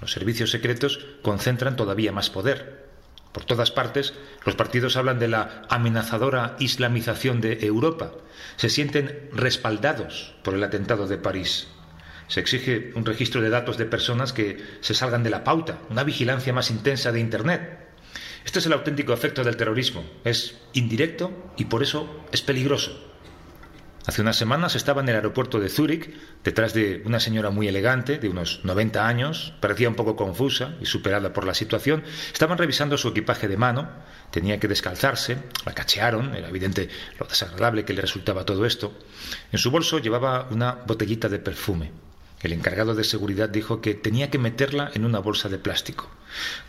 Los 0.00 0.12
servicios 0.12 0.50
secretos 0.50 1.06
concentran 1.22 1.76
todavía 1.76 2.12
más 2.12 2.28
poder. 2.28 2.86
Por 3.32 3.44
todas 3.44 3.70
partes, 3.70 4.14
los 4.44 4.54
partidos 4.54 4.96
hablan 4.96 5.18
de 5.18 5.28
la 5.28 5.62
amenazadora 5.68 6.56
islamización 6.58 7.40
de 7.40 7.66
Europa. 7.66 8.12
Se 8.56 8.70
sienten 8.70 9.28
respaldados 9.32 10.34
por 10.42 10.54
el 10.54 10.64
atentado 10.64 11.06
de 11.06 11.18
París. 11.18 11.68
Se 12.28 12.40
exige 12.40 12.92
un 12.94 13.04
registro 13.04 13.40
de 13.40 13.50
datos 13.50 13.76
de 13.76 13.84
personas 13.84 14.32
que 14.32 14.64
se 14.80 14.94
salgan 14.94 15.22
de 15.22 15.30
la 15.30 15.44
pauta, 15.44 15.78
una 15.90 16.02
vigilancia 16.02 16.52
más 16.52 16.70
intensa 16.70 17.12
de 17.12 17.20
Internet. 17.20 17.85
Este 18.46 18.60
es 18.60 18.66
el 18.66 18.72
auténtico 18.72 19.12
efecto 19.12 19.42
del 19.42 19.56
terrorismo. 19.56 20.04
Es 20.24 20.56
indirecto 20.72 21.52
y 21.56 21.64
por 21.64 21.82
eso 21.82 22.24
es 22.30 22.42
peligroso. 22.42 22.96
Hace 24.06 24.22
unas 24.22 24.36
semanas 24.36 24.76
estaba 24.76 25.02
en 25.02 25.08
el 25.08 25.16
aeropuerto 25.16 25.58
de 25.58 25.68
Zúrich, 25.68 26.14
detrás 26.44 26.72
de 26.72 27.02
una 27.04 27.18
señora 27.18 27.50
muy 27.50 27.66
elegante, 27.66 28.18
de 28.18 28.28
unos 28.28 28.60
90 28.62 29.04
años, 29.04 29.52
parecía 29.60 29.88
un 29.88 29.96
poco 29.96 30.14
confusa 30.14 30.76
y 30.80 30.86
superada 30.86 31.32
por 31.32 31.44
la 31.44 31.54
situación. 31.54 32.04
Estaban 32.32 32.56
revisando 32.56 32.96
su 32.96 33.08
equipaje 33.08 33.48
de 33.48 33.56
mano, 33.56 33.88
tenía 34.30 34.60
que 34.60 34.68
descalzarse, 34.68 35.38
la 35.64 35.74
cachearon, 35.74 36.36
era 36.36 36.48
evidente 36.48 36.88
lo 37.18 37.26
desagradable 37.26 37.84
que 37.84 37.94
le 37.94 38.02
resultaba 38.02 38.44
todo 38.44 38.64
esto. 38.64 38.96
En 39.50 39.58
su 39.58 39.72
bolso 39.72 39.98
llevaba 39.98 40.46
una 40.52 40.70
botellita 40.86 41.28
de 41.28 41.40
perfume. 41.40 42.05
El 42.40 42.52
encargado 42.52 42.94
de 42.94 43.04
seguridad 43.04 43.48
dijo 43.48 43.80
que 43.80 43.94
tenía 43.94 44.30
que 44.30 44.38
meterla 44.38 44.90
en 44.94 45.04
una 45.04 45.18
bolsa 45.18 45.48
de 45.48 45.58
plástico. 45.58 46.08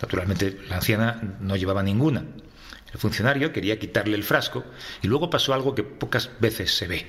Naturalmente, 0.02 0.60
la 0.70 0.78
anciana 0.78 1.38
no 1.40 1.56
llevaba 1.56 1.84
ninguna. 1.84 2.26
El 2.94 3.00
funcionario 3.00 3.52
quería 3.52 3.80
quitarle 3.80 4.16
el 4.16 4.24
frasco 4.24 4.64
y 5.02 5.08
luego 5.08 5.30
pasó 5.30 5.54
algo 5.54 5.76
que 5.76 5.84
pocas 5.84 6.32
veces 6.40 6.76
se 6.76 6.88
ve. 6.88 7.08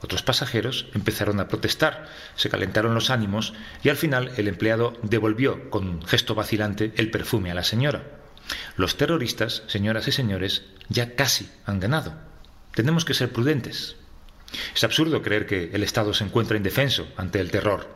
Otros 0.00 0.22
pasajeros 0.22 0.88
empezaron 0.94 1.38
a 1.38 1.46
protestar, 1.46 2.08
se 2.34 2.50
calentaron 2.50 2.94
los 2.94 3.10
ánimos 3.10 3.54
y 3.84 3.88
al 3.88 3.96
final 3.96 4.32
el 4.36 4.48
empleado 4.48 4.94
devolvió 5.02 5.70
con 5.70 6.02
gesto 6.02 6.34
vacilante 6.34 6.92
el 6.96 7.10
perfume 7.10 7.52
a 7.52 7.54
la 7.54 7.62
señora. 7.62 8.02
Los 8.76 8.96
terroristas, 8.96 9.62
señoras 9.68 10.08
y 10.08 10.12
señores, 10.12 10.64
ya 10.88 11.14
casi 11.14 11.48
han 11.64 11.78
ganado. 11.78 12.14
Tenemos 12.74 13.04
que 13.04 13.14
ser 13.14 13.32
prudentes. 13.32 13.96
Es 14.74 14.84
absurdo 14.84 15.22
creer 15.22 15.46
que 15.46 15.70
el 15.72 15.82
Estado 15.82 16.14
se 16.14 16.24
encuentra 16.24 16.56
indefenso 16.56 17.08
ante 17.16 17.40
el 17.40 17.50
terror, 17.50 17.88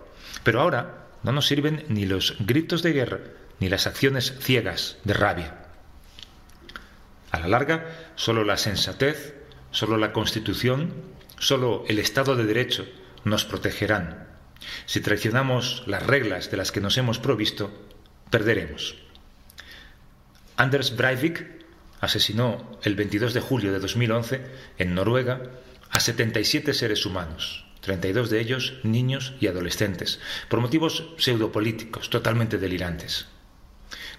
pero 0.43 0.61
ahora 0.61 1.07
no 1.23 1.33
nos 1.33 1.47
sirven 1.47 1.85
ni 1.89 2.07
los 2.07 2.37
gritos 2.41 2.83
de 2.83 2.93
guerra 2.93 3.21
ni 3.59 3.69
las 3.69 3.87
acciones 3.87 4.35
ciegas 4.41 4.99
de 5.05 5.15
rabia. 5.15 5.67
A 7.31 7.41
la 7.41 7.49
larga, 7.49 8.13
solo 8.15 8.45
la 8.45 8.57
sensatez, 8.57 9.35
solo 9.71 9.97
la 9.97 10.13
Constitución, 10.13 10.93
solo 11.39 11.85
el 11.89 11.99
Estado 11.99 12.37
de 12.37 12.45
Derecho 12.45 12.87
nos 13.25 13.45
protegerán. 13.45 14.29
Si 14.87 15.01
traicionamos 15.01 15.83
las 15.87 16.07
reglas 16.07 16.51
de 16.51 16.57
las 16.57 16.73
que 16.73 16.81
nos 16.81 16.97
hemos 16.97 17.19
provisto, 17.19 17.73
perderemos. 18.31 18.97
Anders 20.57 20.97
Breivik 20.97 21.45
asesinó 22.01 22.79
el 22.83 22.95
22 22.95 23.35
de 23.35 23.41
julio 23.41 23.73
de 23.73 23.81
2011 23.81 24.41
en 24.79 24.95
Noruega 24.95 25.43
a 25.97 26.01
77 26.01 26.75
seres 26.75 27.07
humanos, 27.07 27.65
32 27.81 28.29
de 28.29 28.39
ellos 28.39 28.75
niños 28.83 29.33
y 29.41 29.47
adolescentes, 29.47 30.21
por 30.51 30.61
motivos 30.61 31.09
pseudopolíticos 31.17 32.11
totalmente 32.11 32.59
delirantes. 32.59 33.29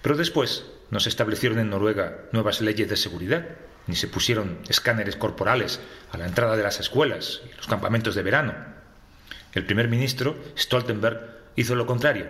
Pero 0.02 0.16
después 0.16 0.64
no 0.90 0.98
se 0.98 1.08
establecieron 1.08 1.60
en 1.60 1.70
Noruega 1.70 2.24
nuevas 2.32 2.60
leyes 2.62 2.88
de 2.88 2.96
seguridad, 2.96 3.46
ni 3.86 3.94
se 3.94 4.08
pusieron 4.08 4.58
escáneres 4.68 5.14
corporales 5.14 5.78
a 6.10 6.18
la 6.18 6.26
entrada 6.26 6.56
de 6.56 6.64
las 6.64 6.80
escuelas 6.80 7.42
y 7.48 7.56
los 7.56 7.68
campamentos 7.68 8.16
de 8.16 8.24
verano. 8.24 8.56
El 9.54 9.64
primer 9.64 9.86
ministro, 9.86 10.36
Stoltenberg, 10.58 11.52
hizo 11.54 11.76
lo 11.76 11.86
contrario. 11.86 12.26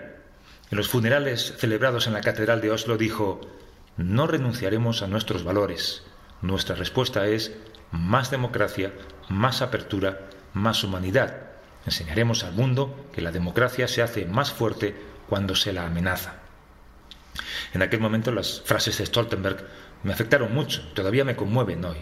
En 0.71 0.77
los 0.77 0.91
funerales 0.91 1.55
celebrados 1.57 2.07
en 2.07 2.13
la 2.13 2.21
Catedral 2.21 2.61
de 2.61 2.71
Oslo 2.71 2.99
dijo, 2.99 3.41
no 3.97 4.27
renunciaremos 4.27 5.01
a 5.01 5.07
nuestros 5.07 5.43
valores. 5.43 6.03
Nuestra 6.43 6.77
respuesta 6.77 7.27
es 7.27 7.57
más 7.91 8.31
democracia, 8.31 8.93
más 9.29 9.63
apertura, 9.63 10.29
más 10.53 10.85
humanidad. 10.85 11.37
Enseñaremos 11.87 12.45
al 12.45 12.53
mundo 12.53 13.09
que 13.13 13.23
la 13.23 13.33
democracia 13.33 13.89
se 13.89 14.03
hace 14.03 14.27
más 14.27 14.53
fuerte 14.53 14.95
cuando 15.29 15.55
se 15.55 15.73
la 15.73 15.87
amenaza. 15.87 16.35
En 17.73 17.83
aquel 17.83 18.01
momento 18.01 18.33
las 18.33 18.63
frases 18.63 18.99
de 18.99 19.07
Stoltenberg 19.07 19.67
me 20.03 20.13
afectaron 20.13 20.55
mucho, 20.55 20.83
todavía 20.95 21.25
me 21.25 21.37
conmueven 21.37 21.85
hoy. 21.85 21.99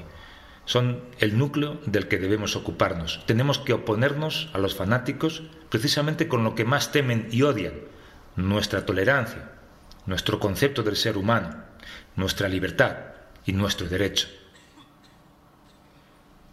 Son 0.65 1.03
el 1.19 1.39
núcleo 1.39 1.81
del 1.87 2.09
que 2.09 2.19
debemos 2.19 2.57
ocuparnos. 2.57 3.23
Tenemos 3.27 3.59
que 3.59 3.73
oponernos 3.73 4.51
a 4.53 4.59
los 4.59 4.75
fanáticos 4.75 5.45
precisamente 5.71 6.27
con 6.27 6.43
lo 6.43 6.55
que 6.55 6.65
más 6.65 6.91
temen 6.91 7.29
y 7.31 7.43
odian, 7.43 7.75
nuestra 8.35 8.85
tolerancia, 8.85 9.53
nuestro 10.07 10.41
concepto 10.41 10.83
del 10.83 10.97
ser 10.97 11.17
humano, 11.17 11.63
nuestra 12.17 12.49
libertad 12.49 12.97
y 13.45 13.53
nuestro 13.53 13.89
derecho. 13.89 14.29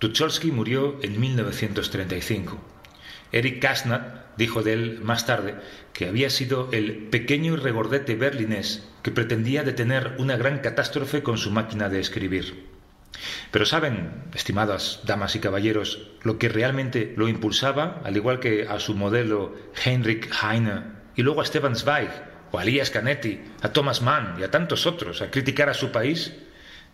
Tucholsky 0.04 0.52
murió 0.52 1.00
en 1.02 1.18
1935. 1.18 2.62
Eric 3.32 3.62
Kasnat 3.62 4.36
dijo 4.36 4.62
de 4.62 4.74
él 4.74 5.00
más 5.02 5.26
tarde 5.26 5.56
que 5.94 6.10
había 6.10 6.30
sido 6.30 6.68
el 6.74 7.08
pequeño 7.08 7.56
regordete 7.56 8.16
berlinés 8.16 8.86
que 9.02 9.12
pretendía 9.12 9.64
detener 9.64 10.16
una 10.18 10.36
gran 10.36 10.60
catástrofe 10.60 11.24
con 11.24 11.38
su 11.38 11.52
máquina 11.52 11.88
de 11.88 12.02
escribir. 12.02 12.68
Pero 13.50 13.66
saben, 13.66 14.26
estimadas 14.36 15.00
damas 15.06 15.38
y 15.38 15.40
caballeros, 15.40 16.10
lo 16.24 16.38
que 16.38 16.50
realmente 16.50 17.14
lo 17.16 17.30
impulsaba, 17.30 18.02
al 18.04 18.18
igual 18.18 18.42
que 18.42 18.68
a 18.68 18.82
su 18.82 18.96
modelo 18.96 19.56
Heinrich 19.86 20.30
Heine 20.44 20.82
y 21.16 21.22
luego 21.22 21.40
a 21.40 21.46
Stefan 21.46 21.78
Zweig 21.78 22.10
o 22.52 22.60
a 22.60 22.64
Elias 22.64 22.90
Canetti, 22.90 23.40
a 23.62 23.72
Thomas 23.72 24.02
Mann 24.02 24.36
y 24.38 24.44
a 24.44 24.52
tantos 24.52 24.86
otros 24.86 25.22
a 25.22 25.32
criticar 25.32 25.70
a 25.70 25.74
su 25.74 25.94
país, 25.94 26.34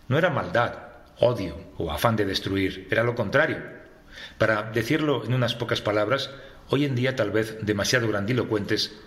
no 0.06 0.16
era 0.16 0.30
maldad, 0.30 0.89
odio 1.20 1.56
o 1.76 1.92
afán 1.92 2.16
de 2.16 2.26
destruir, 2.26 2.88
era 2.90 3.04
lo 3.04 3.14
contrario. 3.14 3.58
Para 4.38 4.70
decirlo 4.72 5.24
en 5.24 5.34
unas 5.34 5.54
pocas 5.54 5.80
palabras, 5.80 6.30
hoy 6.68 6.84
en 6.84 6.96
día 6.96 7.14
tal 7.14 7.30
vez 7.30 7.58
demasiado 7.62 8.08
grandilocuentes, 8.08 8.98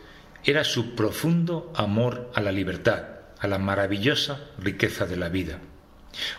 era 0.45 0.63
su 0.63 0.95
profundo 0.95 1.71
amor 1.75 2.31
a 2.35 2.41
la 2.41 2.51
libertad, 2.51 3.03
a 3.39 3.47
la 3.47 3.57
maravillosa 3.57 4.51
riqueza 4.57 5.05
de 5.05 5.17
la 5.17 5.29
vida. 5.29 5.59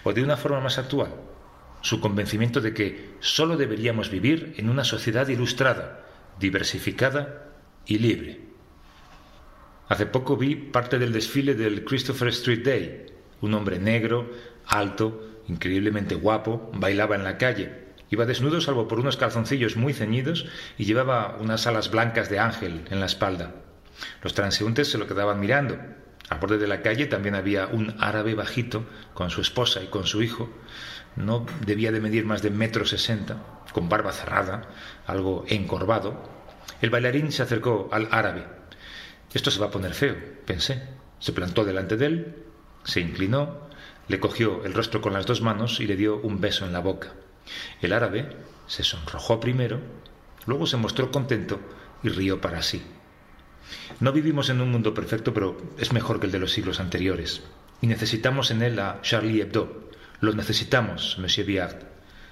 O 0.04 0.12
de 0.12 0.22
una 0.22 0.36
forma 0.36 0.60
más 0.60 0.78
actual, 0.78 1.14
su 1.80 2.00
convencimiento 2.00 2.60
de 2.60 2.72
que 2.72 3.16
sólo 3.20 3.56
deberíamos 3.56 4.10
vivir 4.10 4.54
en 4.56 4.70
una 4.70 4.84
sociedad 4.84 5.28
ilustrada, 5.28 6.04
diversificada 6.38 7.50
y 7.86 7.98
libre. 7.98 8.40
Hace 9.88 10.06
poco 10.06 10.36
vi 10.36 10.56
parte 10.56 10.98
del 10.98 11.12
desfile 11.12 11.54
del 11.54 11.84
Christopher 11.84 12.28
Street 12.28 12.64
Day. 12.64 13.06
Un 13.42 13.52
hombre 13.52 13.78
negro, 13.78 14.30
alto, 14.66 15.33
increíblemente 15.48 16.14
guapo, 16.14 16.70
bailaba 16.74 17.16
en 17.16 17.24
la 17.24 17.38
calle. 17.38 17.84
Iba 18.10 18.26
desnudo 18.26 18.60
salvo 18.60 18.86
por 18.86 19.00
unos 19.00 19.16
calzoncillos 19.16 19.76
muy 19.76 19.92
ceñidos 19.92 20.46
y 20.78 20.84
llevaba 20.84 21.36
unas 21.40 21.66
alas 21.66 21.90
blancas 21.90 22.28
de 22.28 22.38
ángel 22.38 22.84
en 22.90 23.00
la 23.00 23.06
espalda. 23.06 23.54
Los 24.22 24.34
transeúntes 24.34 24.90
se 24.90 24.98
lo 24.98 25.06
quedaban 25.06 25.40
mirando. 25.40 25.78
Al 26.28 26.38
borde 26.38 26.58
de 26.58 26.66
la 26.66 26.82
calle 26.82 27.06
también 27.06 27.34
había 27.34 27.66
un 27.66 27.94
árabe 27.98 28.34
bajito 28.34 28.86
con 29.14 29.30
su 29.30 29.40
esposa 29.40 29.82
y 29.82 29.86
con 29.86 30.06
su 30.06 30.22
hijo. 30.22 30.50
No 31.16 31.46
debía 31.66 31.92
de 31.92 32.00
medir 32.00 32.24
más 32.24 32.42
de 32.42 32.50
metro 32.50 32.84
sesenta, 32.84 33.36
con 33.72 33.88
barba 33.88 34.12
cerrada, 34.12 34.68
algo 35.06 35.44
encorvado. 35.48 36.22
El 36.80 36.90
bailarín 36.90 37.30
se 37.30 37.42
acercó 37.42 37.88
al 37.92 38.08
árabe 38.10 38.44
esto 39.34 39.50
se 39.50 39.58
va 39.58 39.66
a 39.66 39.70
poner 39.70 39.94
feo, 39.94 40.16
pensé. 40.46 40.80
Se 41.18 41.32
plantó 41.32 41.64
delante 41.64 41.96
de 41.96 42.06
él, 42.06 42.36
se 42.84 43.00
inclinó, 43.00 43.68
le 44.08 44.20
cogió 44.20 44.64
el 44.64 44.74
rostro 44.74 45.00
con 45.00 45.12
las 45.12 45.26
dos 45.26 45.40
manos 45.40 45.80
y 45.80 45.86
le 45.86 45.96
dio 45.96 46.16
un 46.18 46.40
beso 46.40 46.66
en 46.66 46.72
la 46.72 46.80
boca. 46.80 47.12
El 47.80 47.92
árabe 47.92 48.28
se 48.66 48.82
sonrojó 48.82 49.40
primero, 49.40 49.80
luego 50.46 50.66
se 50.66 50.76
mostró 50.76 51.10
contento 51.10 51.60
y 52.02 52.08
rió 52.08 52.40
para 52.40 52.62
sí. 52.62 52.82
No 54.00 54.12
vivimos 54.12 54.50
en 54.50 54.60
un 54.60 54.70
mundo 54.70 54.94
perfecto, 54.94 55.32
pero 55.32 55.56
es 55.78 55.92
mejor 55.92 56.20
que 56.20 56.26
el 56.26 56.32
de 56.32 56.38
los 56.38 56.52
siglos 56.52 56.80
anteriores. 56.80 57.42
Y 57.80 57.86
necesitamos 57.86 58.50
en 58.50 58.62
él 58.62 58.78
a 58.78 59.00
Charlie 59.02 59.40
Hebdo. 59.40 59.90
Lo 60.20 60.32
necesitamos, 60.32 61.18
Monsieur 61.18 61.46
Viard. 61.46 61.76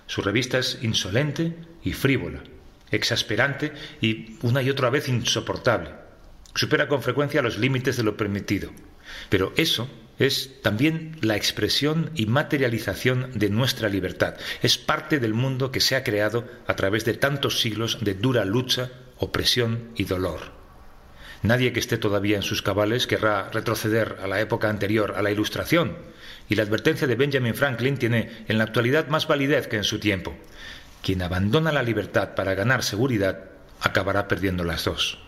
Su 0.07 0.23
revista 0.23 0.59
es 0.59 0.79
insolente 0.83 1.57
y 1.83 1.93
frívola, 1.93 2.43
exasperante 2.91 3.73
y 4.01 4.37
una 4.43 4.63
y 4.63 4.71
otra 4.71 4.91
vez 4.91 5.09
insoportable 5.09 6.03
supera 6.55 6.89
con 6.89 7.03
frecuencia 7.03 7.43
los 7.43 7.59
límites 7.59 7.97
de 7.97 8.03
lo 8.03 8.17
permitido. 8.17 8.71
Pero 9.29 9.53
eso 9.57 9.89
es 10.27 10.63
también 10.63 11.17
la 11.21 11.37
expresión 11.37 12.11
y 12.15 12.27
materialización 12.27 13.31
de 13.35 13.51
nuestra 13.51 13.89
libertad. 13.89 14.37
Es 14.63 14.79
parte 14.79 15.19
del 15.19 15.35
mundo 15.35 15.71
que 15.71 15.81
se 15.81 15.97
ha 15.97 16.05
creado 16.05 16.49
a 16.67 16.77
través 16.77 17.05
de 17.05 17.15
tantos 17.15 17.61
siglos 17.61 17.99
de 18.01 18.15
dura 18.15 18.45
lucha, 18.45 18.91
opresión 19.19 19.91
y 19.97 20.05
dolor. 20.05 20.41
Nadie 21.43 21.73
que 21.73 21.81
esté 21.81 21.99
todavía 21.99 22.37
en 22.37 22.43
sus 22.43 22.63
cabales 22.63 23.07
querrá 23.07 23.51
retroceder 23.51 24.19
a 24.23 24.29
la 24.29 24.41
época 24.41 24.71
anterior 24.71 25.15
a 25.17 25.23
la 25.23 25.33
Ilustración, 25.33 25.97
y 26.49 26.55
la 26.55 26.63
advertencia 26.63 27.07
de 27.07 27.17
Benjamin 27.17 27.55
Franklin 27.55 27.99
tiene 27.99 28.45
en 28.47 28.59
la 28.59 28.65
actualidad 28.65 29.09
más 29.09 29.27
validez 29.27 29.67
que 29.67 29.77
en 29.77 29.85
su 29.85 29.99
tiempo. 29.99 30.35
Quien 31.03 31.23
abandona 31.23 31.73
la 31.73 31.83
libertad 31.83 32.35
para 32.37 32.55
ganar 32.55 32.85
seguridad 32.85 33.51
acabará 33.81 34.29
perdiendo 34.29 34.63
las 34.63 34.85
dos. 34.85 35.19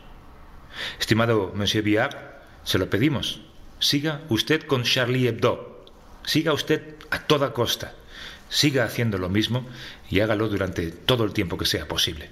Estimado 1.00 1.52
Monsieur 1.54 1.84
Viard, 1.84 2.16
se 2.62 2.78
lo 2.78 2.88
pedimos. 2.88 3.40
Siga 3.84 4.22
usted 4.30 4.62
con 4.62 4.82
Charlie 4.84 5.28
Hebdo. 5.28 5.84
Siga 6.24 6.54
usted 6.54 6.94
a 7.10 7.18
toda 7.26 7.52
costa. 7.52 7.92
Siga 8.48 8.84
haciendo 8.84 9.18
lo 9.18 9.28
mismo 9.28 9.66
y 10.08 10.20
hágalo 10.20 10.48
durante 10.48 10.90
todo 10.90 11.24
el 11.24 11.34
tiempo 11.34 11.58
que 11.58 11.66
sea 11.66 11.86
posible. 11.86 12.30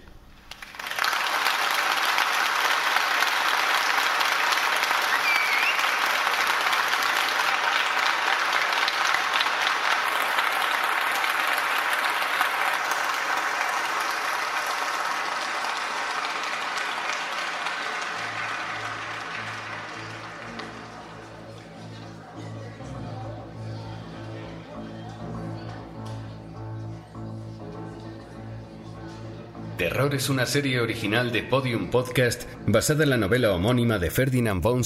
Terror 29.83 30.15
es 30.15 30.29
una 30.29 30.47
serie 30.47 30.79
original 30.79 31.33
de 31.33 31.43
Podium 31.43 31.91
Podcast 31.91 32.45
basada 32.69 33.03
en 33.03 33.11
la 33.11 33.17
novela 33.17 33.53
homónima 33.53 33.99
de 33.99 34.13
Ferdinand 34.13 34.63
von 34.63 34.83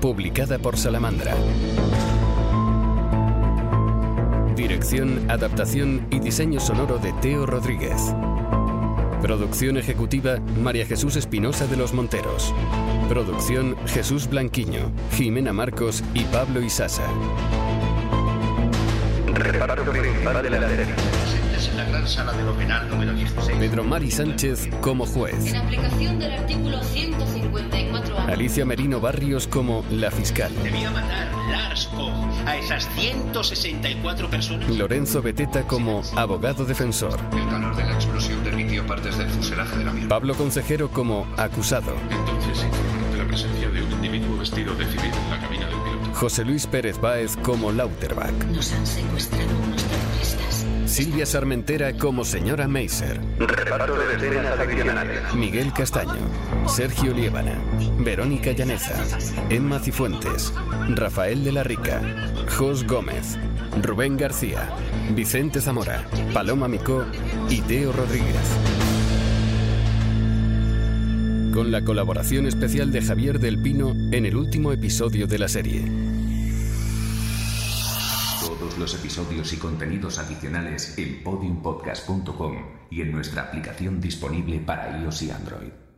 publicada 0.00 0.58
por 0.58 0.78
Salamandra. 0.78 1.36
Dirección, 4.56 5.30
adaptación 5.30 6.06
y 6.10 6.20
diseño 6.20 6.58
sonoro 6.58 6.96
de 6.96 7.12
Teo 7.20 7.44
Rodríguez. 7.44 8.14
Producción 9.20 9.76
ejecutiva 9.76 10.38
María 10.58 10.86
Jesús 10.86 11.16
Espinosa 11.16 11.66
de 11.66 11.76
los 11.76 11.92
Monteros. 11.92 12.54
Producción 13.10 13.76
Jesús 13.88 14.26
Blanquiño, 14.26 14.90
Jimena 15.18 15.52
Marcos 15.52 16.02
y 16.14 16.24
Pablo 16.24 16.62
Isasa. 16.62 17.04
Reparto 19.34 19.84
principal 19.84 20.42
de 20.42 20.48
la 20.48 20.66
serie 20.66 21.09
la 22.00 22.06
sala 22.06 22.32
del 22.32 22.46
penal 22.54 22.88
número 22.88 23.12
16. 23.12 23.58
Pedro 23.58 23.84
Mari 23.84 24.10
Sánchez 24.10 24.68
como 24.80 25.04
juez. 25.04 25.46
En 25.46 25.56
aplicación 25.56 26.18
del 26.18 26.32
artículo 26.32 26.82
154 26.82 28.18
Alicia 28.28 28.64
Merino 28.64 29.00
Barrios 29.00 29.46
como 29.46 29.84
la 29.90 30.10
fiscal. 30.10 30.50
Debía 30.62 30.90
matar 30.90 31.30
Lars 31.50 31.88
Koch 31.88 32.14
a 32.46 32.56
esas 32.56 32.88
164 32.94 34.30
personas. 34.30 34.68
Lorenzo 34.70 35.20
Beteta 35.20 35.66
como 35.66 36.02
abogado 36.16 36.64
defensor. 36.64 37.18
El 37.32 37.48
calor 37.48 37.76
de 37.76 37.84
la 37.84 37.92
explosión 37.92 38.42
derritió 38.44 38.86
partes 38.86 39.18
del 39.18 39.28
fuselaje 39.28 39.76
del 39.78 39.88
avión. 39.88 40.08
Pablo 40.08 40.34
Consejero 40.34 40.90
como 40.90 41.26
acusado. 41.36 41.94
Entonces 42.10 42.64
informaron 42.64 43.12
de 43.12 43.18
la 43.18 43.26
presencia 43.26 43.68
de 43.68 43.82
un 43.82 43.92
individuo 43.92 44.38
vestido 44.38 44.74
de 44.74 44.86
civil 44.86 45.10
en 45.12 45.30
la 45.30 45.40
cabina 45.40 45.66
del 45.66 45.76
piloto. 45.82 46.14
José 46.14 46.44
Luis 46.44 46.66
Pérez 46.66 46.98
Báez 46.98 47.36
como 47.36 47.72
Lauterbach. 47.72 48.32
Nos 48.46 48.72
han 48.72 48.86
secuestrado. 48.86 49.69
Silvia 50.90 51.24
Sarmentera 51.24 51.92
como 51.92 52.24
señora 52.24 52.66
Meiser. 52.66 53.20
Reparto 53.38 53.94
de 53.94 54.16
escenas 54.16 54.58
adicionales. 54.58 55.34
Miguel 55.36 55.72
Castaño. 55.72 56.18
Sergio 56.66 57.14
Liébana. 57.14 57.54
Verónica 58.00 58.50
Llaneza. 58.50 58.96
Emma 59.50 59.78
Cifuentes. 59.78 60.52
Rafael 60.96 61.44
de 61.44 61.52
la 61.52 61.62
Rica. 61.62 62.02
Jos 62.58 62.84
Gómez. 62.88 63.38
Rubén 63.80 64.16
García. 64.16 64.68
Vicente 65.14 65.60
Zamora. 65.60 66.08
Paloma 66.34 66.66
Micó 66.66 67.04
y 67.48 67.60
Teo 67.60 67.92
Rodríguez. 67.92 68.34
Con 71.54 71.70
la 71.70 71.84
colaboración 71.84 72.46
especial 72.46 72.90
de 72.90 73.00
Javier 73.00 73.38
del 73.38 73.62
Pino 73.62 73.94
en 74.10 74.26
el 74.26 74.34
último 74.34 74.72
episodio 74.72 75.28
de 75.28 75.38
la 75.38 75.46
serie. 75.46 76.09
Los 78.80 78.94
episodios 78.94 79.52
y 79.52 79.58
contenidos 79.58 80.18
adicionales 80.18 80.96
en 80.96 81.22
podiumpodcast.com 81.22 82.56
y 82.88 83.02
en 83.02 83.12
nuestra 83.12 83.42
aplicación 83.42 84.00
disponible 84.00 84.58
para 84.58 84.98
iOS 85.02 85.20
y 85.20 85.30
Android. 85.30 85.89